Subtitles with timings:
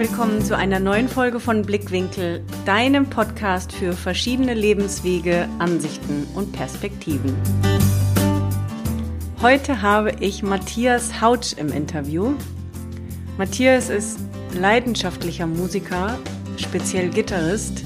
[0.00, 7.36] willkommen zu einer neuen Folge von Blickwinkel, deinem Podcast für verschiedene Lebenswege, Ansichten und Perspektiven.
[9.42, 12.32] Heute habe ich Matthias Hautsch im Interview.
[13.36, 14.18] Matthias ist
[14.58, 16.18] leidenschaftlicher Musiker,
[16.56, 17.84] speziell Gitarrist,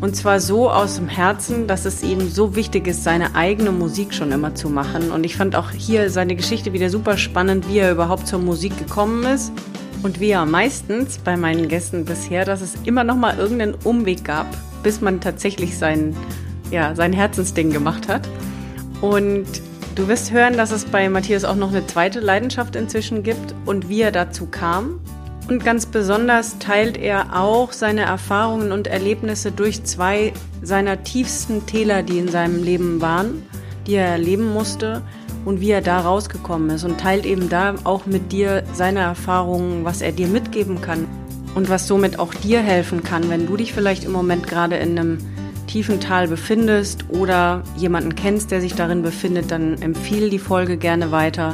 [0.00, 4.14] und zwar so aus dem Herzen, dass es ihm so wichtig ist, seine eigene Musik
[4.14, 5.10] schon immer zu machen.
[5.10, 8.78] Und ich fand auch hier seine Geschichte wieder super spannend, wie er überhaupt zur Musik
[8.78, 9.50] gekommen ist
[10.04, 14.22] und wie ja meistens bei meinen Gästen bisher, dass es immer noch mal irgendeinen Umweg
[14.22, 14.46] gab,
[14.82, 16.14] bis man tatsächlich sein,
[16.70, 18.28] ja, sein Herzensding gemacht hat.
[19.00, 19.46] Und
[19.94, 23.88] du wirst hören, dass es bei Matthias auch noch eine zweite Leidenschaft inzwischen gibt und
[23.88, 25.00] wie er dazu kam.
[25.48, 30.32] Und ganz besonders teilt er auch seine Erfahrungen und Erlebnisse durch zwei
[30.62, 33.42] seiner tiefsten Täler, die in seinem Leben waren,
[33.86, 35.02] die er erleben musste
[35.44, 39.84] und wie er da rausgekommen ist und teilt eben da auch mit dir seine Erfahrungen,
[39.84, 41.06] was er dir mitgeben kann
[41.54, 44.98] und was somit auch dir helfen kann, wenn du dich vielleicht im Moment gerade in
[44.98, 45.18] einem
[45.66, 51.10] tiefen Tal befindest oder jemanden kennst, der sich darin befindet, dann empfehle die Folge gerne
[51.10, 51.52] weiter.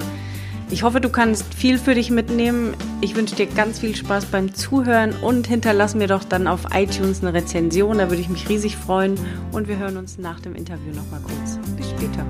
[0.73, 2.75] Ich hoffe, du kannst viel für dich mitnehmen.
[3.01, 7.23] Ich wünsche dir ganz viel Spaß beim Zuhören und hinterlass mir doch dann auf iTunes
[7.23, 9.17] eine Rezension, da würde ich mich riesig freuen
[9.51, 11.59] und wir hören uns nach dem Interview nochmal kurz.
[11.77, 12.25] Bis später.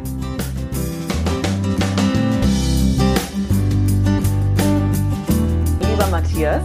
[6.21, 6.63] Matthias.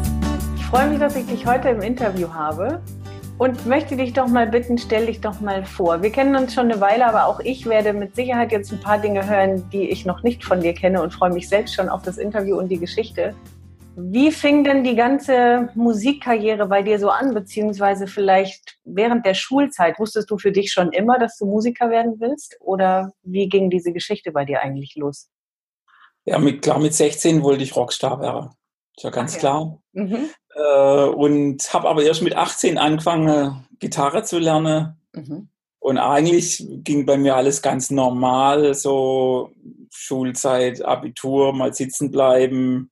[0.58, 2.82] Ich freue mich, dass ich dich heute im Interview habe
[3.38, 6.02] und möchte dich doch mal bitten, stell dich doch mal vor.
[6.02, 8.98] Wir kennen uns schon eine Weile, aber auch ich werde mit Sicherheit jetzt ein paar
[8.98, 12.02] Dinge hören, die ich noch nicht von dir kenne und freue mich selbst schon auf
[12.02, 13.34] das Interview und die Geschichte.
[13.96, 20.00] Wie fing denn die ganze Musikkarriere bei dir so an, beziehungsweise vielleicht während der Schulzeit?
[20.00, 22.58] Wusstest du für dich schon immer, dass du Musiker werden willst?
[22.60, 25.30] Oder wie ging diese Geschichte bei dir eigentlich los?
[26.26, 28.50] Ja, mit, klar, mit 16 wollte ich Rockstar werden.
[28.98, 29.40] Ist ja ganz okay.
[29.40, 29.82] klar.
[29.94, 30.30] Mhm.
[30.56, 35.00] Äh, und habe aber erst mit 18 angefangen, Gitarre zu lernen.
[35.14, 35.50] Mhm.
[35.80, 39.52] Und eigentlich ging bei mir alles ganz normal, so
[39.92, 42.90] Schulzeit, Abitur, mal sitzen bleiben,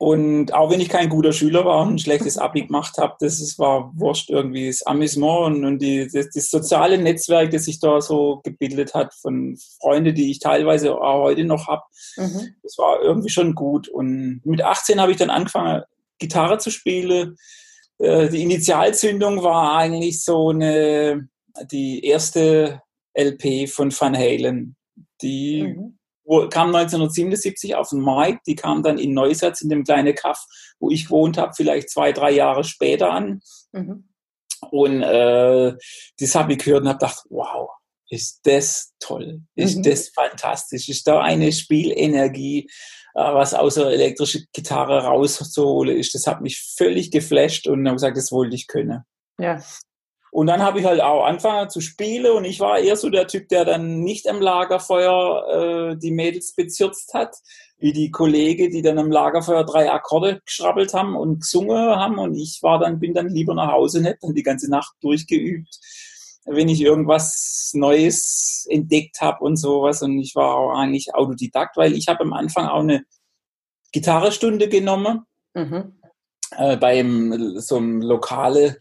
[0.00, 3.40] und auch wenn ich kein guter Schüler war und ein schlechtes Abi gemacht habe, das
[3.40, 7.80] ist, war wurscht irgendwie das Amüsement und, und die, das, das, soziale Netzwerk, das sich
[7.80, 11.82] da so gebildet hat von Freunden, die ich teilweise auch heute noch habe,
[12.16, 12.54] mhm.
[12.62, 13.88] das war irgendwie schon gut.
[13.88, 15.82] Und mit 18 habe ich dann angefangen,
[16.20, 17.36] Gitarre zu spielen.
[17.98, 21.28] Äh, die Initialzündung war eigentlich so eine,
[21.72, 22.82] die erste
[23.18, 24.76] LP von Van Halen,
[25.22, 25.97] die mhm
[26.50, 28.46] kam 1977 auf den Markt.
[28.46, 30.44] Die kam dann in Neusatz, in dem kleinen Kaff,
[30.78, 33.40] wo ich gewohnt habe, vielleicht zwei, drei Jahre später an.
[33.72, 34.08] Mhm.
[34.70, 35.74] Und äh,
[36.18, 37.70] das habe ich gehört und habe gedacht, wow,
[38.10, 39.82] ist das toll, ist mhm.
[39.82, 42.68] das fantastisch, ist da eine Spielenergie,
[43.14, 46.14] äh, was aus der elektrischen Gitarre rauszuholen ist.
[46.14, 49.02] Das hat mich völlig geflasht und habe gesagt, das wollte ich können.
[49.38, 49.62] Ja.
[50.30, 53.26] Und dann habe ich halt auch angefangen zu spielen und ich war eher so der
[53.26, 57.34] Typ, der dann nicht am Lagerfeuer äh, die Mädels bezirzt hat,
[57.78, 62.18] wie die Kollegen, die dann am Lagerfeuer drei Akkorde geschrabbelt haben und gesungen haben.
[62.18, 64.94] Und ich war dann, bin dann lieber nach Hause und hätte dann die ganze Nacht
[65.00, 65.78] durchgeübt,
[66.44, 70.02] wenn ich irgendwas Neues entdeckt habe und sowas.
[70.02, 73.04] Und ich war auch eigentlich Autodidakt, weil ich habe am Anfang auch eine
[73.92, 75.22] Gitarrestunde genommen
[75.54, 75.94] mhm.
[76.56, 78.78] äh, beim so einem lokale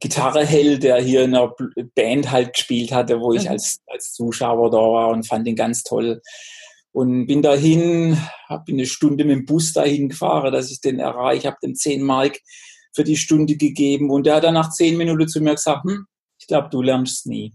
[0.00, 1.54] Gitarreheld, der hier in einer
[1.94, 3.50] Band halt gespielt hatte, wo ich mhm.
[3.50, 6.22] als, als Zuschauer da war und fand ihn ganz toll.
[6.92, 8.16] Und bin dahin,
[8.48, 12.02] habe eine Stunde mit dem Bus dahin gefahren, dass ich den erreiche, habe dem 10
[12.02, 12.40] Mark
[12.92, 16.06] für die Stunde gegeben und der hat dann nach 10 Minuten zu mir gesagt, hm,
[16.40, 17.54] ich glaube, du lernst nie.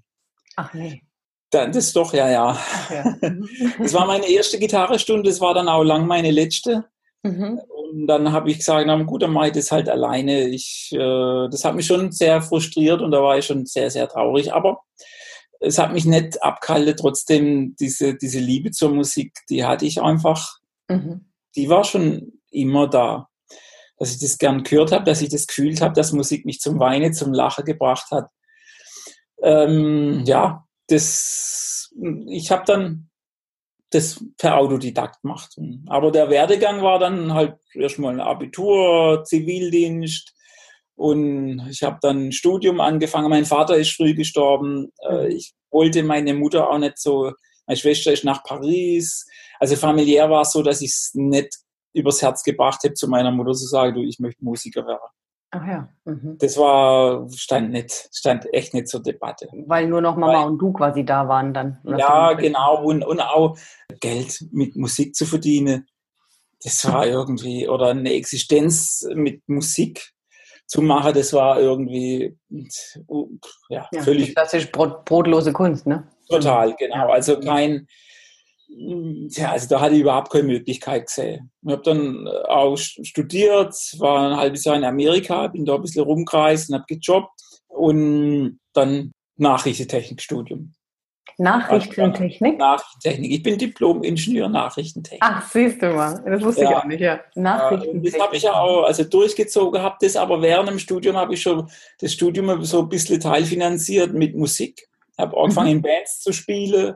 [0.56, 1.02] Ach nee.
[1.50, 2.58] Dann, das doch, ja, ja.
[2.90, 3.16] ja.
[3.80, 6.86] das war meine erste Gitarrestunde, das war dann auch lang meine letzte.
[7.24, 7.60] Mhm.
[7.96, 10.50] Und dann habe ich gesagt, na gut, dann mache ich das halt alleine.
[10.50, 14.10] Ich, äh, das hat mich schon sehr frustriert und da war ich schon sehr, sehr
[14.10, 14.54] traurig.
[14.54, 14.82] Aber
[15.62, 20.58] es hat mich nicht abgehalten, trotzdem diese, diese Liebe zur Musik, die hatte ich einfach,
[20.90, 21.32] mhm.
[21.56, 23.30] die war schon immer da.
[23.98, 26.82] Dass ich das gern gehört habe, dass ich das gefühlt habe, dass Musik mich zum
[26.82, 28.28] Weinen, zum Lachen gebracht hat.
[29.42, 31.94] Ähm, ja, das,
[32.28, 33.10] ich habe dann
[33.96, 35.58] das per Autodidakt macht.
[35.88, 40.34] Aber der Werdegang war dann halt erstmal ein Abitur, Zivildienst
[40.96, 43.30] und ich habe dann ein Studium angefangen.
[43.30, 44.92] Mein Vater ist früh gestorben.
[45.10, 47.32] Äh, ich wollte meine Mutter auch nicht so,
[47.68, 49.26] meine Schwester ist nach Paris.
[49.60, 51.50] Also familiär war es so, dass ich es nicht
[51.94, 55.00] übers Herz gebracht habe, zu meiner Mutter zu sagen, du, ich möchte Musiker werden.
[55.58, 55.90] Ach ja.
[56.04, 56.38] Mhm.
[56.40, 59.48] Das war, stand nicht, stand echt nicht zur Debatte.
[59.68, 61.80] Weil nur noch Mama Weil, und du quasi da waren dann.
[61.86, 62.84] Ja, genau.
[62.84, 63.58] Und, und auch
[64.02, 65.88] Geld mit Musik zu verdienen.
[66.64, 70.12] das war irgendwie, oder eine Existenz mit Musik
[70.66, 72.38] zu machen, das war irgendwie
[73.70, 74.34] ja, ja völlig.
[74.34, 76.08] Klassisch brot, brotlose Kunst, ne?
[76.28, 77.12] Total, genau.
[77.12, 77.88] Also kein,
[78.78, 81.52] ja, also da hatte ich überhaupt keine Möglichkeit gesehen.
[81.62, 86.04] Ich habe dann auch studiert, war ein halbes Jahr in Amerika, bin da ein bisschen
[86.04, 90.74] rumgereist und habe gejobbt und dann Nachrichtentechnikstudium.
[91.38, 92.58] Nachrichtentechnik?
[92.58, 93.32] Nachrichtentechnik.
[93.32, 95.22] Ich bin Diplom-Ingenieur Nachrichtentechnik.
[95.24, 96.24] Ach, siehst du mal.
[96.26, 96.72] Das wusste ja.
[96.72, 97.20] ich auch nicht, ja.
[97.36, 98.14] Nachrichtentechnik.
[98.14, 101.42] Das habe ich ja auch also durchgezogen, habe das aber während dem Studium habe ich
[101.42, 101.70] schon
[102.00, 104.88] das Studium so ein bisschen teilfinanziert mit Musik.
[105.18, 105.76] Habe angefangen, mhm.
[105.78, 106.96] in Bands zu spielen,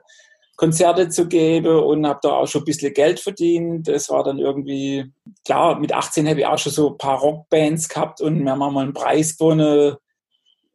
[0.60, 3.88] Konzerte zu geben und habe da auch schon ein bisschen Geld verdient.
[3.88, 5.10] Das war dann irgendwie,
[5.46, 8.60] klar, mit 18 habe ich auch schon so ein paar Rockbands gehabt und wir haben
[8.60, 9.96] mal einen Preis gewonnen.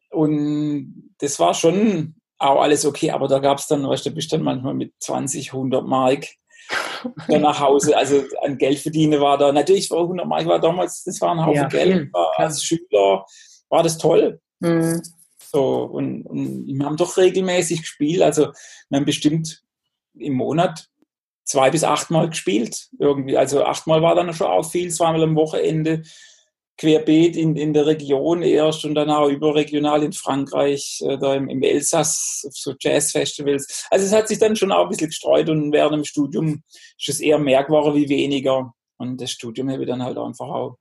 [0.09, 4.33] Und das war schon auch alles okay, aber da gab es dann, weißt du, bist
[4.33, 6.29] dann manchmal mit 20, 100 Mark
[7.29, 11.05] dann nach Hause, also an Geld verdienen war da, natürlich war 100 Mark war damals,
[11.05, 13.27] das war ein Haufen ja, Geld, war, als Schüler
[13.69, 14.41] war das toll.
[14.61, 15.03] Mhm.
[15.39, 18.47] So, und, und wir haben doch regelmäßig gespielt, also
[18.89, 19.64] wir haben bestimmt
[20.19, 20.89] im Monat
[21.45, 26.03] zwei bis achtmal gespielt, irgendwie, also achtmal war dann schon auch viel, zweimal am Wochenende,
[26.77, 31.49] querbeet in, in der Region erst und dann auch überregional in Frankreich, äh, da im,
[31.49, 33.87] im Elsass, auf so Jazzfestivals.
[33.91, 36.63] Also es hat sich dann schon auch ein bisschen gestreut und während dem Studium
[36.99, 38.73] ist es eher mehr wie weniger.
[38.97, 40.79] Und das Studium habe ich dann halt einfach auch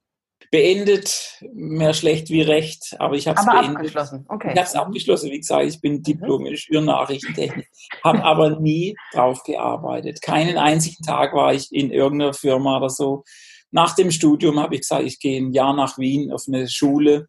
[0.54, 3.76] beendet, mehr schlecht wie recht, aber ich habe es beendet.
[3.76, 4.52] abgeschlossen, okay.
[4.54, 6.86] Ich habe es abgeschlossen, wie gesagt, ich bin mhm.
[6.86, 7.68] Nachrichtentechnik,
[8.04, 10.22] habe aber nie drauf gearbeitet.
[10.22, 13.24] Keinen einzigen Tag war ich in irgendeiner Firma oder so
[13.72, 17.28] nach dem Studium habe ich gesagt, ich gehe ein Jahr nach Wien auf eine Schule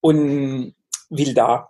[0.00, 0.74] und
[1.10, 1.68] will da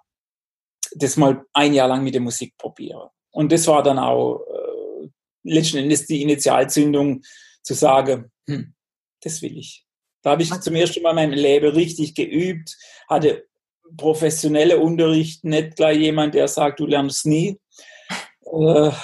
[0.95, 3.09] das mal ein Jahr lang mit der Musik probieren.
[3.33, 5.09] Und das war dann auch äh,
[5.43, 7.23] letzten Endes die Initialzündung
[7.65, 8.75] zu sagen, hm,
[9.21, 9.84] das will ich.
[10.25, 12.77] Da habe ich zum ersten Mal mein Leben richtig geübt,
[13.09, 13.47] hatte
[13.97, 17.61] professionelle Unterricht, nicht gleich jemand, der sagt, du lernst nie.
[18.47, 18.91] Äh,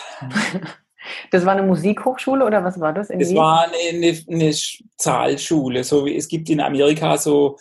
[1.30, 3.10] Das war eine Musikhochschule oder was war das?
[3.10, 4.54] Es war eine, eine, eine
[4.96, 5.82] Zahlschule.
[5.82, 7.56] So wie es gibt in Amerika so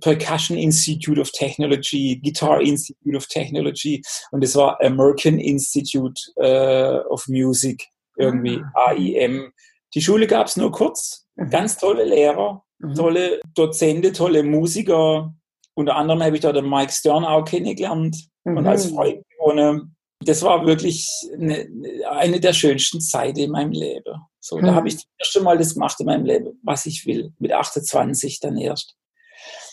[0.00, 7.26] Percussion Institute of Technology, Guitar Institute of Technology und es war American Institute uh, of
[7.28, 7.86] Music,
[8.16, 8.90] irgendwie ah.
[8.90, 9.52] AIM.
[9.94, 11.50] Die Schule gab es nur kurz, mhm.
[11.50, 12.94] ganz tolle Lehrer, mhm.
[12.94, 15.32] tolle Dozenten, tolle Musiker.
[15.74, 18.58] Unter anderem habe ich da den Mike Stern auch kennengelernt mhm.
[18.58, 21.68] und als Freund gewonnen das war wirklich eine,
[22.10, 24.14] eine, der schönsten Zeiten in meinem Leben.
[24.40, 24.66] So, mhm.
[24.66, 27.32] da habe ich das erste Mal das gemacht in meinem Leben, was ich will.
[27.38, 28.96] Mit 28 dann erst.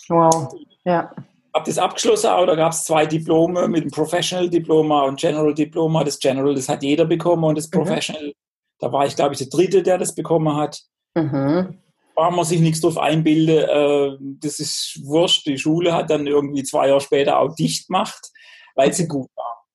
[0.07, 0.53] Wow,
[0.85, 1.11] ja.
[1.53, 5.53] Habe das abgeschlossen, aber da gab es zwei Diplome mit dem Professional Diploma und General
[5.53, 6.03] Diploma.
[6.03, 7.71] Das General, das hat jeder bekommen und das mhm.
[7.71, 8.33] Professional, mhm.
[8.79, 10.81] da war ich, glaube ich, der Dritte, der das bekommen hat.
[11.15, 11.79] Mhm.
[12.19, 13.59] Braucht man sich nichts drauf einbilden.
[13.59, 15.45] Äh, das ist wurscht.
[15.45, 18.31] Die Schule hat dann irgendwie zwei Jahre später auch dicht gemacht,
[18.75, 19.65] weil sie gut war.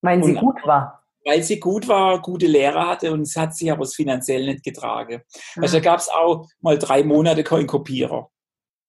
[0.00, 1.04] Weil sie und, gut war.
[1.26, 5.20] Weil sie gut war, gute Lehrer hatte und es hat sich aber finanziell nicht getragen.
[5.56, 5.60] Ah.
[5.60, 8.30] Also da gab es auch mal drei Monate keinen Kopierer.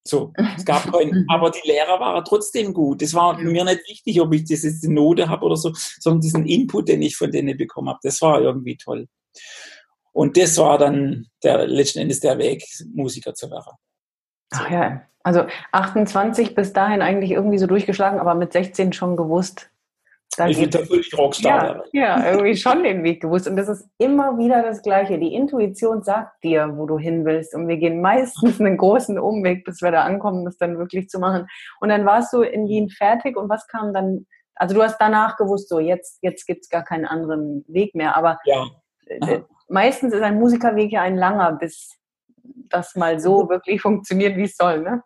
[0.07, 3.01] So, es gab keinen, aber die Lehrer waren trotzdem gut.
[3.01, 6.21] Das war mir nicht wichtig, ob ich das jetzt eine Note habe oder so, sondern
[6.21, 9.09] diesen Input, den ich von denen bekommen habe, das war irgendwie toll.
[10.13, 13.77] Und das war dann der letzten Endes der Weg, Musiker zu werden.
[14.51, 19.71] Ach ja, also 28 bis dahin eigentlich irgendwie so durchgeschlagen, aber mit 16 schon gewusst,
[20.37, 21.83] da ich bin natürlich Rockstar.
[21.91, 23.47] Ja, ja, irgendwie schon den Weg gewusst.
[23.47, 25.19] Und das ist immer wieder das Gleiche.
[25.19, 27.53] Die Intuition sagt dir, wo du hin willst.
[27.53, 31.19] Und wir gehen meistens einen großen Umweg, bis wir da ankommen, das dann wirklich zu
[31.19, 31.47] machen.
[31.81, 33.35] Und dann warst du in Wien fertig.
[33.35, 34.25] Und was kam dann?
[34.55, 38.15] Also du hast danach gewusst, so jetzt, jetzt gibt es gar keinen anderen Weg mehr.
[38.15, 38.67] Aber ja.
[39.71, 41.97] Meistens ist ein Musikerweg ja ein langer, bis
[42.43, 44.81] das mal so wirklich funktioniert, wie es soll.
[44.81, 45.01] Ne?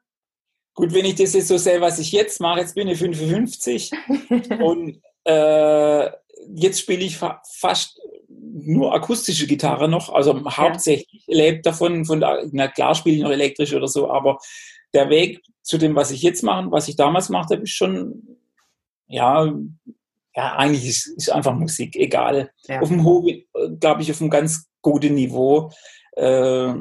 [0.73, 3.91] Gut, wenn ich das jetzt so sehe, was ich jetzt mache, jetzt bin ich 55
[4.59, 6.09] und äh,
[6.55, 11.37] jetzt spiele ich fa fast nur akustische Gitarre noch, also hauptsächlich ja.
[11.37, 14.39] lebt davon, von der, na klar spiele ich noch elektrisch oder so, aber
[14.93, 18.37] der Weg zu dem, was ich jetzt mache, was ich damals gemacht habe, ist schon,
[19.07, 19.53] ja,
[20.35, 22.51] ja, eigentlich ist, ist einfach Musik, egal.
[22.67, 22.81] Ja.
[22.81, 23.43] Auf dem hohen,
[23.79, 25.71] glaube ich, auf einem ganz guten Niveau.
[26.15, 26.73] Äh,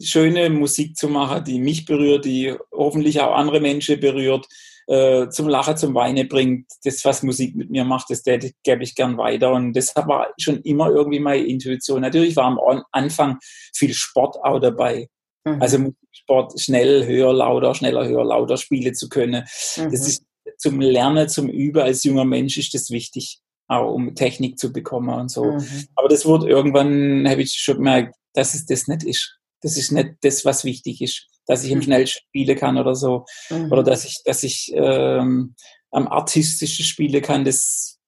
[0.00, 4.46] schöne Musik zu machen, die mich berührt, die hoffentlich auch andere Menschen berührt
[4.86, 8.94] äh, zum Lachen, zum Weinen bringt, das, was Musik mit mir macht, das gebe ich
[8.94, 9.52] gern weiter.
[9.52, 12.00] Und das war schon immer irgendwie meine Intuition.
[12.00, 13.38] Natürlich war am Anfang
[13.74, 15.08] viel Sport auch dabei.
[15.44, 15.62] Mhm.
[15.62, 19.44] Also Sport schnell, höher, lauter, schneller, höher, lauter spielen zu können.
[19.76, 19.90] Mhm.
[19.90, 20.24] Das ist
[20.60, 23.40] zum Lernen, zum Üben als junger Mensch ist das wichtig.
[23.66, 25.44] auch um Technik zu bekommen und so.
[25.44, 25.86] Mhm.
[25.94, 29.38] Aber das wurde irgendwann, habe ich schon gemerkt, dass es das nicht ist.
[29.62, 31.82] Das ist nicht das, was wichtig ist, dass ich im mhm.
[31.82, 33.24] schnell spielen kann oder so.
[33.48, 33.70] Mhm.
[33.70, 35.54] Oder dass ich, dass ich ähm,
[35.90, 37.44] am artistischen spielen kann.
[37.44, 37.98] Das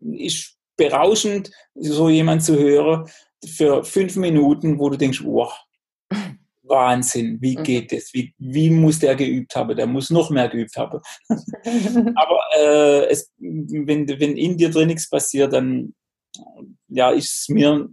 [0.00, 3.08] ist berauschend, so jemand zu hören
[3.44, 5.52] für fünf Minuten, wo du denkst, wow,
[6.72, 7.62] Wahnsinn, wie mhm.
[7.62, 8.12] geht das?
[8.12, 9.76] Wie, wie muss der geübt haben?
[9.76, 11.00] Der muss noch mehr geübt haben.
[12.16, 15.94] Aber äh, es, wenn, wenn in dir drin nichts passiert, dann
[16.88, 17.88] ja, ist mir,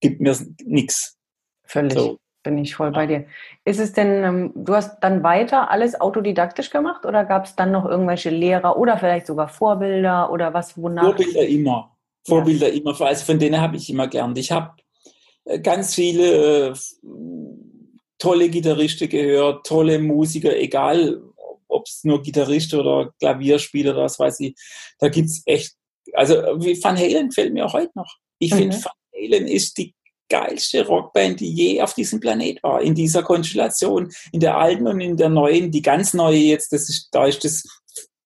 [0.00, 1.18] gibt mir nichts.
[1.64, 1.92] Völlig.
[1.92, 2.18] So.
[2.42, 3.26] Bin ich voll bei dir.
[3.66, 7.70] Ist es denn, ähm, du hast dann weiter alles autodidaktisch gemacht oder gab es dann
[7.70, 11.04] noch irgendwelche Lehrer oder vielleicht sogar Vorbilder oder was, wonach?
[11.04, 11.94] Vorbilder immer.
[12.26, 12.80] Vorbilder ja.
[12.80, 12.98] immer.
[12.98, 14.38] Also von denen habe ich immer gelernt.
[14.38, 14.72] Ich habe
[15.44, 16.74] äh, ganz viele äh,
[18.20, 21.20] tolle Gitarristen gehört, tolle Musiker, egal
[21.66, 24.54] ob es nur Gitarrist oder Klavierspieler oder was weiß ich.
[24.98, 25.74] Da gibt es echt,
[26.12, 28.16] also wie Van Halen gefällt mir auch heute noch.
[28.38, 28.58] Ich mhm.
[28.58, 29.94] finde, Van Halen ist die
[30.28, 35.00] geilste Rockband, die je auf diesem Planet war, in dieser Konstellation, in der alten und
[35.00, 37.64] in der neuen, die ganz neue jetzt, das ist, da ist das,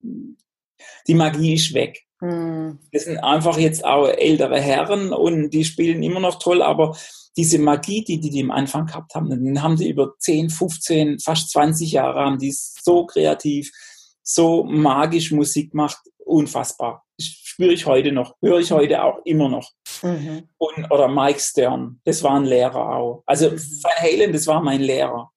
[0.01, 2.03] die Magie ist weg.
[2.21, 2.79] Mhm.
[2.93, 6.97] Das sind einfach jetzt auch ältere Herren und die spielen immer noch toll, aber
[7.37, 11.19] diese Magie, die, die die am Anfang gehabt haben, dann haben die über 10, 15,
[11.19, 13.71] fast 20 Jahre, haben die so kreativ,
[14.23, 17.05] so magisch Musik gemacht, unfassbar.
[17.19, 19.71] Das spüre ich heute noch, höre ich heute auch immer noch.
[20.03, 20.49] Mhm.
[20.59, 23.23] Und, oder Mike Stern, das war ein Lehrer auch.
[23.27, 25.31] Also Van Halen, das war mein Lehrer.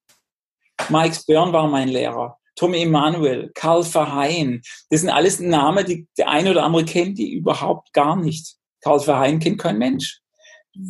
[0.90, 2.38] Mike Stern war mein Lehrer.
[2.56, 7.34] Tommy Emanuel, Karl Verheyen, das sind alles Namen, die der eine oder andere kennt, die
[7.34, 8.56] überhaupt gar nicht.
[8.82, 10.22] Karl Verheyen kennt kein Mensch.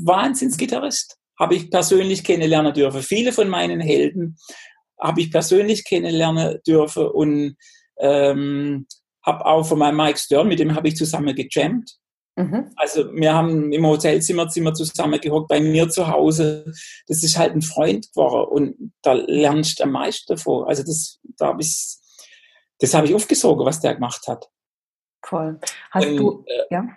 [0.04, 1.18] Wahnsinnsgitarrist.
[1.40, 3.02] Habe ich persönlich kennenlernen dürfen.
[3.02, 4.38] Viele von meinen Helden
[5.00, 7.58] habe ich persönlich kennenlernen dürfen und
[8.00, 8.88] ähm,
[9.24, 11.98] habe auch von meinem Mike Stern, mit dem habe ich zusammen gejammt.
[12.36, 12.72] Mhm.
[12.76, 16.72] Also wir haben im Hotelzimmer Zimmer zusammen gehockt bei mir zu Hause.
[17.08, 20.68] Das ist halt ein Freund geworden und da lernst du am meisten davon.
[20.68, 21.98] Also das, da habe ich,
[22.80, 24.50] das habe ich aufgesogen, was der gemacht hat.
[25.24, 25.60] Voll.
[25.92, 26.88] Hast und, du, äh, ja?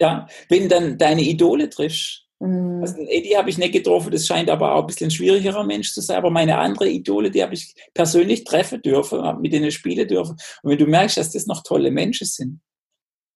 [0.00, 2.82] Ja, wenn dann deine Idole triffst, Mhm.
[2.82, 5.92] Also Eddie habe ich nicht getroffen, das scheint aber auch ein bisschen ein schwierigerer Mensch
[5.92, 6.18] zu sein.
[6.18, 10.36] Aber meine andere Idole, die habe ich persönlich treffen dürfen, mit denen spielen dürfen.
[10.62, 12.60] Und wenn du merkst, dass das noch tolle Menschen sind,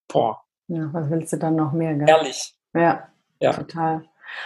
[0.08, 0.40] boah.
[0.68, 1.94] Ja, was willst du dann noch mehr?
[1.94, 2.08] Gell?
[2.08, 2.54] Ehrlich.
[2.74, 3.08] Ja,
[3.40, 4.04] ja, total.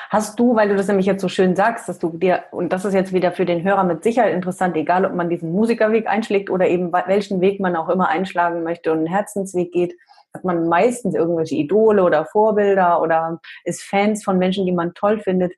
[0.08, 2.84] Hast du, weil du das nämlich jetzt so schön sagst, dass du dir, und das
[2.84, 6.50] ist jetzt wieder für den Hörer mit Sicherheit interessant, egal ob man diesen Musikerweg einschlägt
[6.50, 9.94] oder eben welchen Weg man auch immer einschlagen möchte und einen Herzensweg geht,
[10.36, 15.20] hat man meistens irgendwelche Idole oder Vorbilder oder ist Fans von Menschen, die man toll
[15.20, 15.52] findet.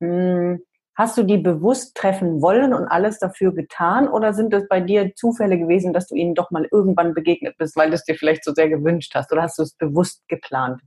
[0.00, 0.60] Hm,
[0.96, 5.14] hast du die bewusst treffen wollen und alles dafür getan oder sind es bei dir
[5.14, 8.44] Zufälle gewesen, dass du ihnen doch mal irgendwann begegnet bist, weil du es dir vielleicht
[8.44, 10.80] so sehr gewünscht hast oder hast du es bewusst geplant?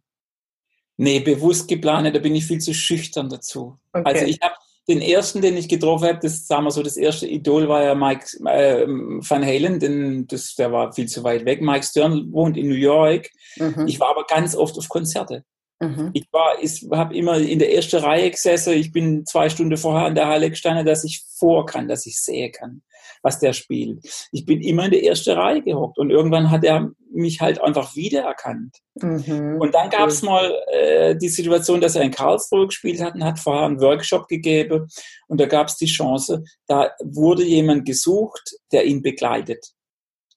[0.98, 3.77] Nee, bewusst geplant, da bin ich viel zu schüchtern dazu.
[3.93, 4.03] Okay.
[4.05, 4.55] Also ich habe
[4.88, 7.96] den ersten, den ich getroffen habe, das sagen wir so, das erste Idol war ja
[7.96, 11.62] Mike äh, Van Halen, denn das, der war viel zu weit weg.
[11.62, 13.30] Mike Stern wohnt in New York.
[13.58, 13.86] Mhm.
[13.88, 15.44] Ich war aber ganz oft auf Konzerte.
[15.80, 16.10] Mhm.
[16.14, 18.74] Ich war, ich habe immer in der ersten Reihe gesessen.
[18.74, 22.20] Ich bin zwei Stunden vorher in der Halle gestanden, dass ich vor kann, dass ich
[22.22, 22.82] sehen kann,
[23.22, 24.06] was der spielt.
[24.32, 27.96] Ich bin immer in der ersten Reihe gehockt und irgendwann hat er mich halt einfach
[27.96, 28.78] wiedererkannt.
[28.96, 29.58] Mhm.
[29.60, 33.24] Und dann gab es mal äh, die Situation, dass er in Karlsruhe gespielt hat und
[33.24, 34.88] hat vorher einen Workshop gegeben
[35.28, 39.74] und da gab es die Chance, da wurde jemand gesucht, der ihn begleitet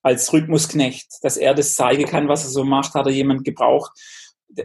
[0.01, 3.91] als Rhythmusknecht, dass er das zeigen kann, was er so macht, hat er jemand gebraucht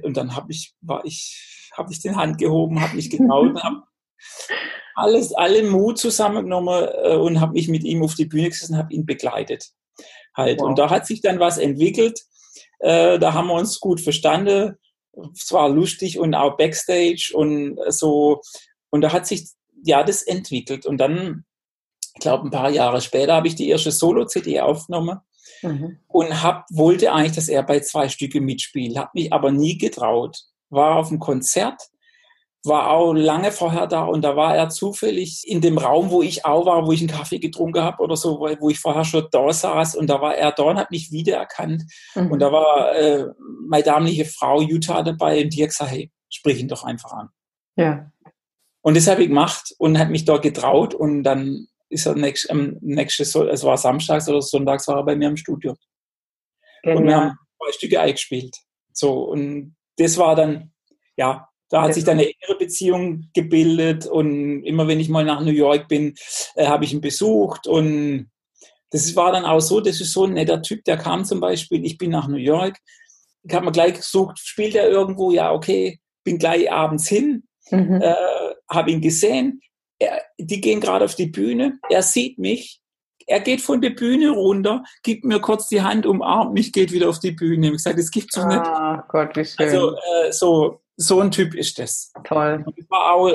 [0.03, 3.83] und dann habe ich, war ich, habe ich den Hand gehoben, habe mich getraut habe
[4.99, 8.93] alles, alle Mut zusammengenommen äh, und habe mich mit ihm auf die Bühne gesessen, habe
[8.93, 9.71] ihn begleitet.
[10.37, 10.61] Halt.
[10.61, 10.69] Wow.
[10.69, 12.21] Und da hat sich dann was entwickelt.
[12.81, 14.77] Äh, da haben wir uns gut verstanden.
[15.35, 18.41] Es war lustig und auch Backstage und so.
[18.91, 19.49] Und da hat sich
[19.85, 20.87] ja das entwickelt.
[20.87, 21.45] Und dann,
[22.15, 25.19] ich glaube, ein paar Jahre später habe ich die erste Solo-CD aufgenommen
[25.63, 25.99] mhm.
[26.09, 30.37] und hab, wollte eigentlich, dass er bei zwei Stücke mitspielt, habe mich aber nie getraut.
[30.71, 31.81] War auf dem Konzert,
[32.65, 36.45] war auch lange vorher da und da war er zufällig in dem Raum, wo ich
[36.45, 39.53] auch war, wo ich einen Kaffee getrunken habe oder so, wo ich vorher schon da
[39.53, 41.85] saß und da war er da und hat mich wiedererkannt.
[42.15, 42.33] Mhm.
[42.33, 43.27] Und da war äh,
[43.69, 47.29] meine damalige Frau Jutta dabei und die hat gesagt, hey, sprich ihn doch einfach an.
[47.77, 48.11] Ja.
[48.83, 52.51] Und das habe ich gemacht und hat mich da getraut und dann ist er nächst,
[52.51, 55.75] ähm, nächstes, es war samstags oder sonntags war er bei mir im Studio.
[56.83, 56.99] Genial.
[56.99, 58.57] Und wir haben zwei Stücke eingespielt.
[58.93, 60.73] So, und das war dann,
[61.17, 65.43] ja, da hat sich dann eine innere Beziehung gebildet und immer wenn ich mal nach
[65.43, 66.15] New York bin,
[66.55, 68.31] äh, habe ich ihn besucht und
[68.91, 71.85] das war dann auch so, das ist so ein netter Typ, der kam zum Beispiel,
[71.85, 72.79] ich bin nach New York,
[73.43, 75.31] ich habe mir gleich gesucht, spielt er irgendwo?
[75.31, 78.01] Ja, okay, bin gleich abends hin, mhm.
[78.03, 78.15] äh,
[78.71, 79.61] habe ihn gesehen.
[79.99, 82.81] Er, die gehen gerade auf die Bühne, er sieht mich,
[83.27, 87.09] er geht von der Bühne runter, gibt mir kurz die Hand, umarmt mich, geht wieder
[87.09, 87.67] auf die Bühne.
[87.67, 88.61] Ich habe gesagt, das gibt's doch nicht.
[88.61, 89.67] Ah, Gott, wie schön.
[89.67, 92.13] Also äh, so, so ein Typ ist das.
[92.25, 92.65] Toll.
[92.91, 93.33] Auch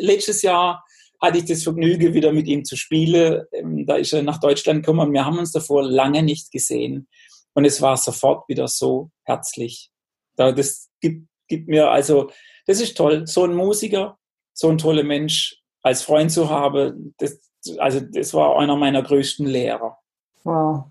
[0.00, 0.82] letztes Jahr
[1.20, 3.44] hatte ich das Vergnügen, wieder mit ihm zu spielen.
[3.52, 5.12] Ähm, da ist er nach Deutschland gekommen.
[5.12, 7.06] Wir haben uns davor lange nicht gesehen.
[7.54, 9.90] Und es war sofort wieder so herzlich.
[10.36, 12.30] Das gibt, gibt mir, also,
[12.66, 13.26] das ist toll.
[13.26, 14.18] So ein Musiker,
[14.54, 17.38] so ein toller Mensch als Freund zu haben, das,
[17.78, 19.98] also, das war einer meiner größten Lehrer.
[20.44, 20.84] Wow.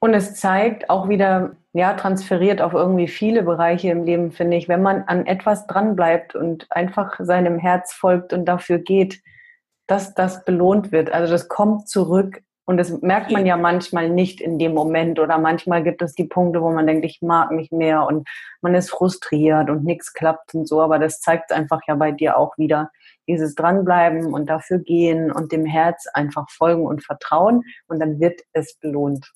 [0.00, 4.68] Und es zeigt auch wieder, ja, transferiert auf irgendwie viele Bereiche im Leben, finde ich,
[4.68, 9.20] wenn man an etwas dranbleibt und einfach seinem Herz folgt und dafür geht,
[9.88, 11.12] dass das belohnt wird.
[11.12, 15.36] Also das kommt zurück und das merkt man ja manchmal nicht in dem Moment oder
[15.36, 18.28] manchmal gibt es die Punkte, wo man denkt, ich mag nicht mehr und
[18.62, 22.38] man ist frustriert und nichts klappt und so, aber das zeigt einfach ja bei dir
[22.38, 22.92] auch wieder
[23.26, 28.42] dieses dranbleiben und dafür gehen und dem Herz einfach folgen und vertrauen und dann wird
[28.52, 29.32] es belohnt.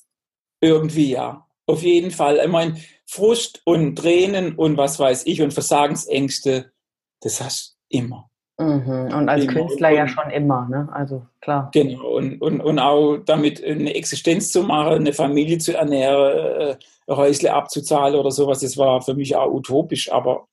[0.61, 2.41] Irgendwie ja, auf jeden Fall.
[2.43, 6.73] Ich meine, Frust und Tränen und was weiß ich und Versagensängste,
[7.21, 8.31] das hast du immer.
[8.59, 9.15] Mhm.
[9.15, 10.89] Und als Künstler ja schon immer, ne?
[10.93, 11.71] Also klar.
[11.73, 16.77] Genau, und, und, und auch damit eine Existenz zu machen, eine Familie zu ernähren, äh,
[17.09, 20.49] Häusle abzuzahlen oder sowas, das war für mich auch utopisch, aber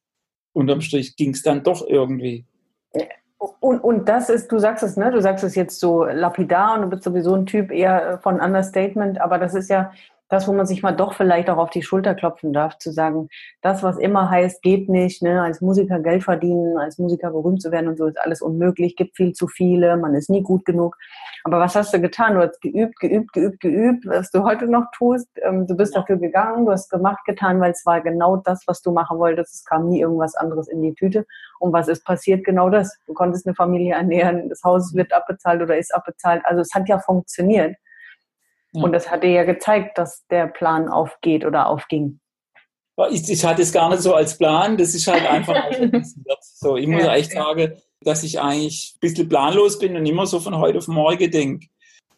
[0.53, 2.45] unterm Strich ging es dann doch irgendwie.
[3.59, 5.11] Und, und das ist, du sagst es, ne?
[5.11, 9.19] Du sagst es jetzt so lapidar und du bist sowieso ein Typ eher von Understatement,
[9.19, 9.91] aber das ist ja
[10.29, 13.29] das, wo man sich mal doch vielleicht auch auf die Schulter klopfen darf, zu sagen,
[13.61, 17.71] das, was immer heißt, geht nicht, ne, als Musiker Geld verdienen, als Musiker berühmt zu
[17.71, 20.97] werden und so ist alles unmöglich, gibt viel zu viele, man ist nie gut genug.
[21.43, 22.33] Aber was hast du getan?
[22.33, 25.29] Du hast geübt, geübt, geübt, geübt, was du heute noch tust.
[25.43, 26.01] Ähm, du bist ja.
[26.01, 29.53] dafür gegangen, du hast gemacht, getan, weil es war genau das, was du machen wolltest.
[29.53, 31.27] Es kam nie irgendwas anderes in die Tüte.
[31.59, 32.43] Und was ist passiert?
[32.45, 32.97] Genau das.
[33.05, 36.41] Du konntest eine Familie ernähren, das Haus wird abbezahlt oder ist abbezahlt.
[36.45, 37.75] Also es hat ja funktioniert.
[38.83, 42.19] Und das hat dir ja gezeigt, dass der Plan aufgeht oder aufging.
[43.11, 45.55] Ich, ich hatte es gar nicht so als Plan, das ist halt einfach
[46.41, 46.77] so.
[46.77, 50.39] Ich muss ja, echt sagen, dass ich eigentlich ein bisschen planlos bin und immer so
[50.39, 51.67] von heute auf morgen denke.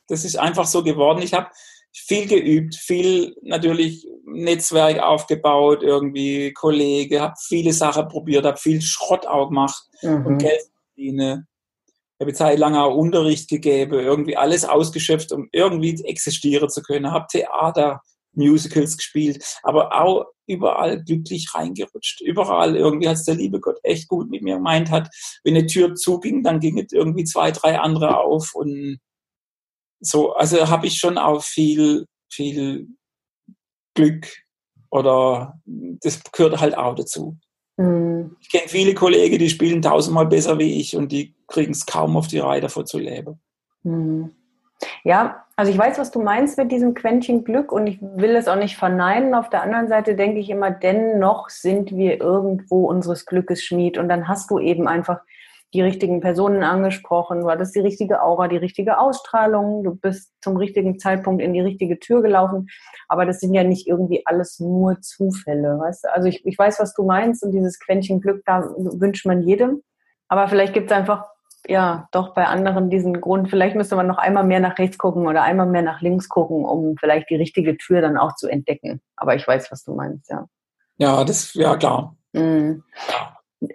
[0.07, 1.21] Das ist einfach so geworden.
[1.23, 1.47] Ich habe
[1.93, 9.25] viel geübt, viel natürlich Netzwerk aufgebaut, irgendwie Kollege, habe viele Sachen probiert, habe viel Schrott
[9.25, 10.25] auch gemacht mhm.
[10.25, 10.61] und Geld
[10.93, 11.47] verdiene
[12.19, 17.11] habe Zeit lang auch Unterricht gegeben, irgendwie alles ausgeschöpft, um irgendwie existieren zu können.
[17.11, 18.01] Habe Theater,
[18.33, 22.21] Musicals gespielt, aber auch überall glücklich reingerutscht.
[22.21, 25.09] Überall irgendwie, als der liebe Gott echt gut mit mir gemeint hat,
[25.43, 28.99] wenn eine Tür zuging, dann ging es irgendwie zwei, drei andere auf und
[29.99, 30.33] so.
[30.33, 32.87] Also habe ich schon auch viel, viel
[33.95, 34.27] Glück
[34.89, 37.37] oder das gehört halt auch dazu.
[37.77, 38.37] Mhm.
[38.39, 42.17] Ich kenne viele Kollegen, die spielen tausendmal besser wie ich und die kriegen es kaum
[42.17, 43.39] auf die Reihe, davor zu leben.
[43.83, 44.31] Mhm.
[45.03, 48.47] Ja, also ich weiß, was du meinst mit diesem Quäntchen Glück und ich will es
[48.47, 49.33] auch nicht verneinen.
[49.33, 54.07] Auf der anderen Seite denke ich immer, dennoch sind wir irgendwo unseres Glückes Schmied und
[54.07, 55.21] dann hast du eben einfach
[55.73, 60.55] die richtigen Personen angesprochen, du hattest die richtige Aura, die richtige Ausstrahlung, du bist zum
[60.55, 62.67] richtigen Zeitpunkt in die richtige Tür gelaufen.
[63.09, 66.07] Aber das sind ja nicht irgendwie alles nur Zufälle, weißt?
[66.07, 69.81] Also ich, ich weiß, was du meinst und dieses Quäntchen Glück, da wünscht man jedem.
[70.29, 71.25] Aber vielleicht gibt es einfach,
[71.67, 75.27] ja, doch bei anderen diesen Grund, vielleicht müsste man noch einmal mehr nach rechts gucken
[75.27, 79.01] oder einmal mehr nach links gucken, um vielleicht die richtige Tür dann auch zu entdecken.
[79.15, 80.45] Aber ich weiß, was du meinst, ja.
[80.97, 82.15] Ja, das, ja, klar.
[82.33, 82.83] Mhm.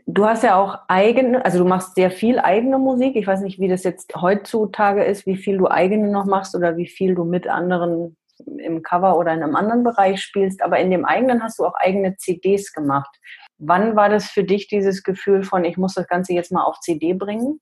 [0.07, 3.17] Du hast ja auch eigene, also du machst sehr viel eigene Musik.
[3.17, 6.77] Ich weiß nicht, wie das jetzt heutzutage ist, wie viel du eigene noch machst oder
[6.77, 8.17] wie viel du mit anderen
[8.59, 10.63] im Cover oder in einem anderen Bereich spielst.
[10.63, 13.11] Aber in dem eigenen hast du auch eigene CDs gemacht.
[13.59, 16.79] Wann war das für dich dieses Gefühl von, ich muss das Ganze jetzt mal auf
[16.81, 17.61] CD bringen?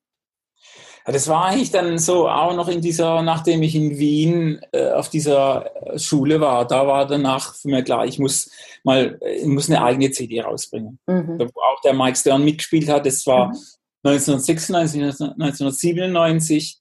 [1.04, 5.08] Das war eigentlich dann so auch noch in dieser, nachdem ich in Wien äh, auf
[5.08, 8.50] dieser Schule war, da war danach für mich klar, ich muss
[8.84, 10.98] mal, äh, ich muss eine eigene CD rausbringen.
[11.06, 11.38] Mhm.
[11.38, 13.58] Da, wo auch der Mike Stern mitgespielt hat, das war mhm.
[14.04, 16.78] 1996, 1997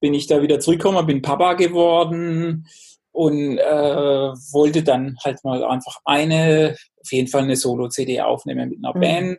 [0.00, 2.66] bin ich da wieder zurückgekommen, bin Papa geworden
[3.12, 8.78] und äh, wollte dann halt mal einfach eine, auf jeden Fall eine Solo-CD aufnehmen mit
[8.84, 9.00] einer mhm.
[9.00, 9.38] Band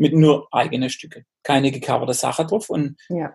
[0.00, 1.26] mit nur eigenen Stücke.
[1.42, 2.70] Keine gecoverte Sache drauf.
[2.70, 3.34] Und ja.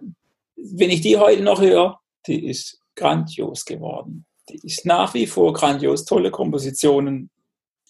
[0.56, 4.26] wenn ich die heute noch höre, die ist grandios geworden.
[4.50, 6.06] Die ist nach wie vor grandios.
[6.06, 7.30] Tolle Kompositionen,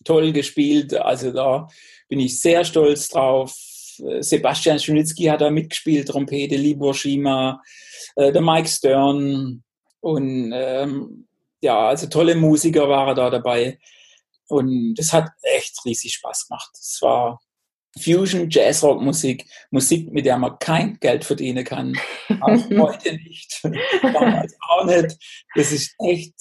[0.03, 0.93] toll gespielt.
[0.93, 1.69] Also da
[2.09, 3.55] bin ich sehr stolz drauf.
[4.19, 7.61] Sebastian Schunitzky hat da mitgespielt, Trompete, Libor Schima,
[8.17, 9.63] äh, der Mike Stern
[10.01, 11.27] und ähm,
[11.61, 13.79] ja, also tolle Musiker waren da dabei.
[14.49, 16.71] Und es hat echt riesig Spaß gemacht.
[16.73, 17.39] Es war
[18.01, 21.97] Fusion, Jazzrock Musik, Musik, mit der man kein Geld verdienen kann.
[22.41, 23.61] Auch heute nicht.
[24.01, 25.17] Damals auch nicht.
[25.55, 26.33] Das ist echt,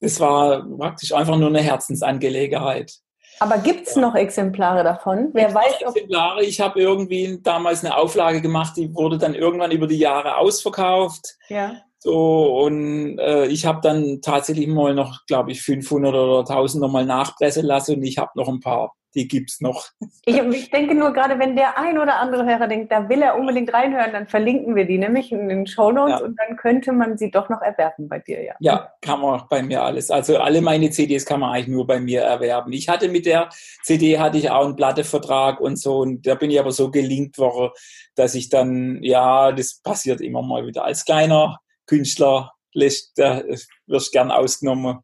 [0.00, 2.92] das war praktisch einfach nur eine Herzensangelegenheit.
[3.40, 5.30] Aber gibt es noch Exemplare davon?
[5.32, 6.44] Wer weiß, ob Exemplare.
[6.44, 11.36] Ich habe irgendwie damals eine Auflage gemacht, die wurde dann irgendwann über die Jahre ausverkauft.
[11.48, 11.76] Ja.
[11.98, 17.06] So, und äh, ich habe dann tatsächlich mal noch, glaube ich, 500 oder 1000 nochmal
[17.06, 19.86] nachpressen lassen und ich habe noch ein paar die gibt es noch.
[20.24, 23.36] Ich, ich, denke nur gerade, wenn der ein oder andere Hörer denkt, da will er
[23.36, 26.24] unbedingt reinhören, dann verlinken wir die nämlich in den Show Notes ja.
[26.24, 28.54] und dann könnte man sie doch noch erwerben bei dir, ja.
[28.60, 30.10] Ja, kann man bei mir alles.
[30.10, 32.72] Also alle meine CDs kann man eigentlich nur bei mir erwerben.
[32.72, 33.48] Ich hatte mit der
[33.82, 37.38] CD hatte ich auch einen Plattevertrag und so und da bin ich aber so gelingt
[37.38, 37.70] worden,
[38.14, 40.84] dass ich dann, ja, das passiert immer mal wieder.
[40.84, 43.42] Als kleiner Künstler lässt, da
[43.86, 45.00] wirst gern ausgenommen.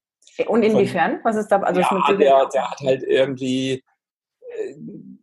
[0.46, 1.18] Und inwiefern?
[1.24, 1.60] Was ist da?
[1.60, 3.82] Also ja, der, der hat halt irgendwie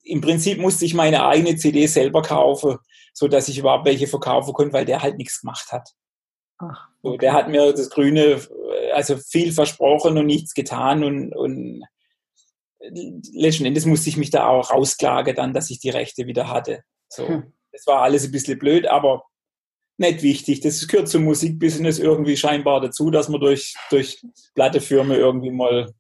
[0.04, 2.78] im Prinzip musste ich meine eigene CD selber kaufen,
[3.14, 5.90] so dass ich überhaupt welche verkaufen konnte, weil der halt nichts gemacht hat.
[6.58, 7.14] Ach, okay.
[7.14, 8.42] so, der hat mir das Grüne,
[8.94, 11.84] also viel versprochen und nichts getan und, und
[13.34, 16.84] letzten Endes musste ich mich da auch rausklagen dann, dass ich die Rechte wieder hatte.
[17.10, 17.54] So, hm.
[17.72, 19.26] Das war alles ein bisschen blöd, aber
[19.98, 20.62] nicht wichtig.
[20.62, 24.22] Das gehört zum Musikbusiness irgendwie scheinbar dazu, dass man durch, durch
[24.54, 25.94] Plattefirmen irgendwie mal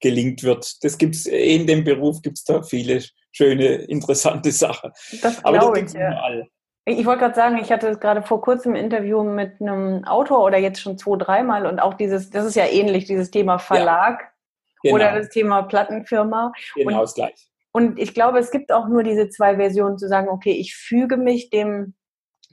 [0.00, 0.82] gelingt wird.
[0.84, 4.92] Das gibt's in dem Beruf gibt es da viele schöne, interessante Sachen.
[5.22, 5.92] Das glaube ich.
[5.92, 6.44] Ja.
[6.88, 10.56] Ich wollte gerade sagen, ich hatte gerade vor kurzem ein Interview mit einem Autor oder
[10.56, 14.92] jetzt schon zwei, dreimal und auch dieses, das ist ja ähnlich, dieses Thema Verlag ja,
[14.92, 14.94] genau.
[14.94, 16.52] oder das Thema Plattenfirma.
[16.76, 17.50] Genau, das gleich.
[17.72, 21.16] Und ich glaube, es gibt auch nur diese zwei Versionen zu sagen, okay, ich füge
[21.16, 21.94] mich dem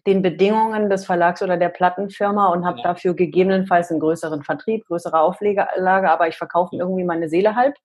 [0.05, 2.83] den Bedingungen des Verlags oder der Plattenfirma und habe ja.
[2.83, 7.75] dafür gegebenenfalls einen größeren Vertrieb, größere Auflage, aber ich verkaufe irgendwie meine Seele halb.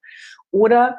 [0.50, 0.98] Oder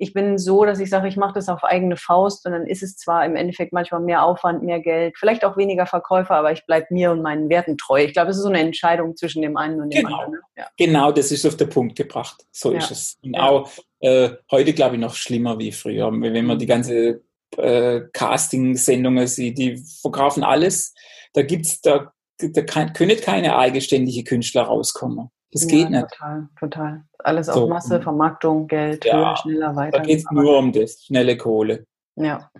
[0.00, 2.82] ich bin so, dass ich sage, ich mache das auf eigene Faust und dann ist
[2.82, 6.64] es zwar im Endeffekt manchmal mehr Aufwand, mehr Geld, vielleicht auch weniger Verkäufer, aber ich
[6.64, 8.02] bleibe mir und meinen Werten treu.
[8.02, 10.20] Ich glaube, es ist so eine Entscheidung zwischen dem einen und dem genau.
[10.20, 10.42] anderen.
[10.56, 10.66] Ja.
[10.78, 12.46] Genau, das ist auf den Punkt gebracht.
[12.50, 12.78] So ja.
[12.78, 13.18] ist es.
[13.22, 16.10] Und auch äh, heute, glaube ich, noch schlimmer wie früher.
[16.10, 17.20] Wenn man die ganze
[17.56, 20.94] äh, Casting-Sendungen sieht, die verkaufen alles.
[21.32, 25.30] Da gibt's, da, da kann, können keine eigenständige Künstler rauskommen.
[25.52, 26.08] Das ja, geht nicht.
[26.10, 27.04] Total, total.
[27.18, 27.64] Alles so.
[27.64, 29.98] auf Masse, Vermarktung, Geld, ja, höher, schneller, weiter.
[29.98, 31.86] Da geht es nur um das, schnelle Kohle.
[32.16, 32.50] Ja.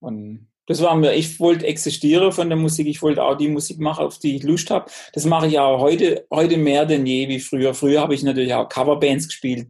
[0.00, 3.78] Und das war mir, ich wollte existieren von der Musik, ich wollte auch die Musik
[3.78, 4.90] machen, auf die ich Lust habe.
[5.14, 7.72] Das mache ich auch heute, heute mehr denn je wie früher.
[7.72, 9.68] Früher habe ich natürlich auch Coverbands gespielt,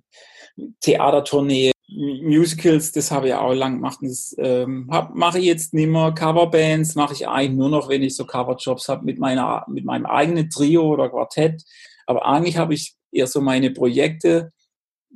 [0.81, 3.99] Theatertournee, Musicals, das habe ich auch lang gemacht.
[4.03, 6.13] Das ähm, mache ich jetzt nicht mehr.
[6.13, 10.05] Coverbands mache ich eigentlich nur noch, wenn ich so Coverjobs habe mit, meiner, mit meinem
[10.05, 11.63] eigenen Trio oder Quartett.
[12.07, 14.53] Aber eigentlich habe ich eher so meine Projekte,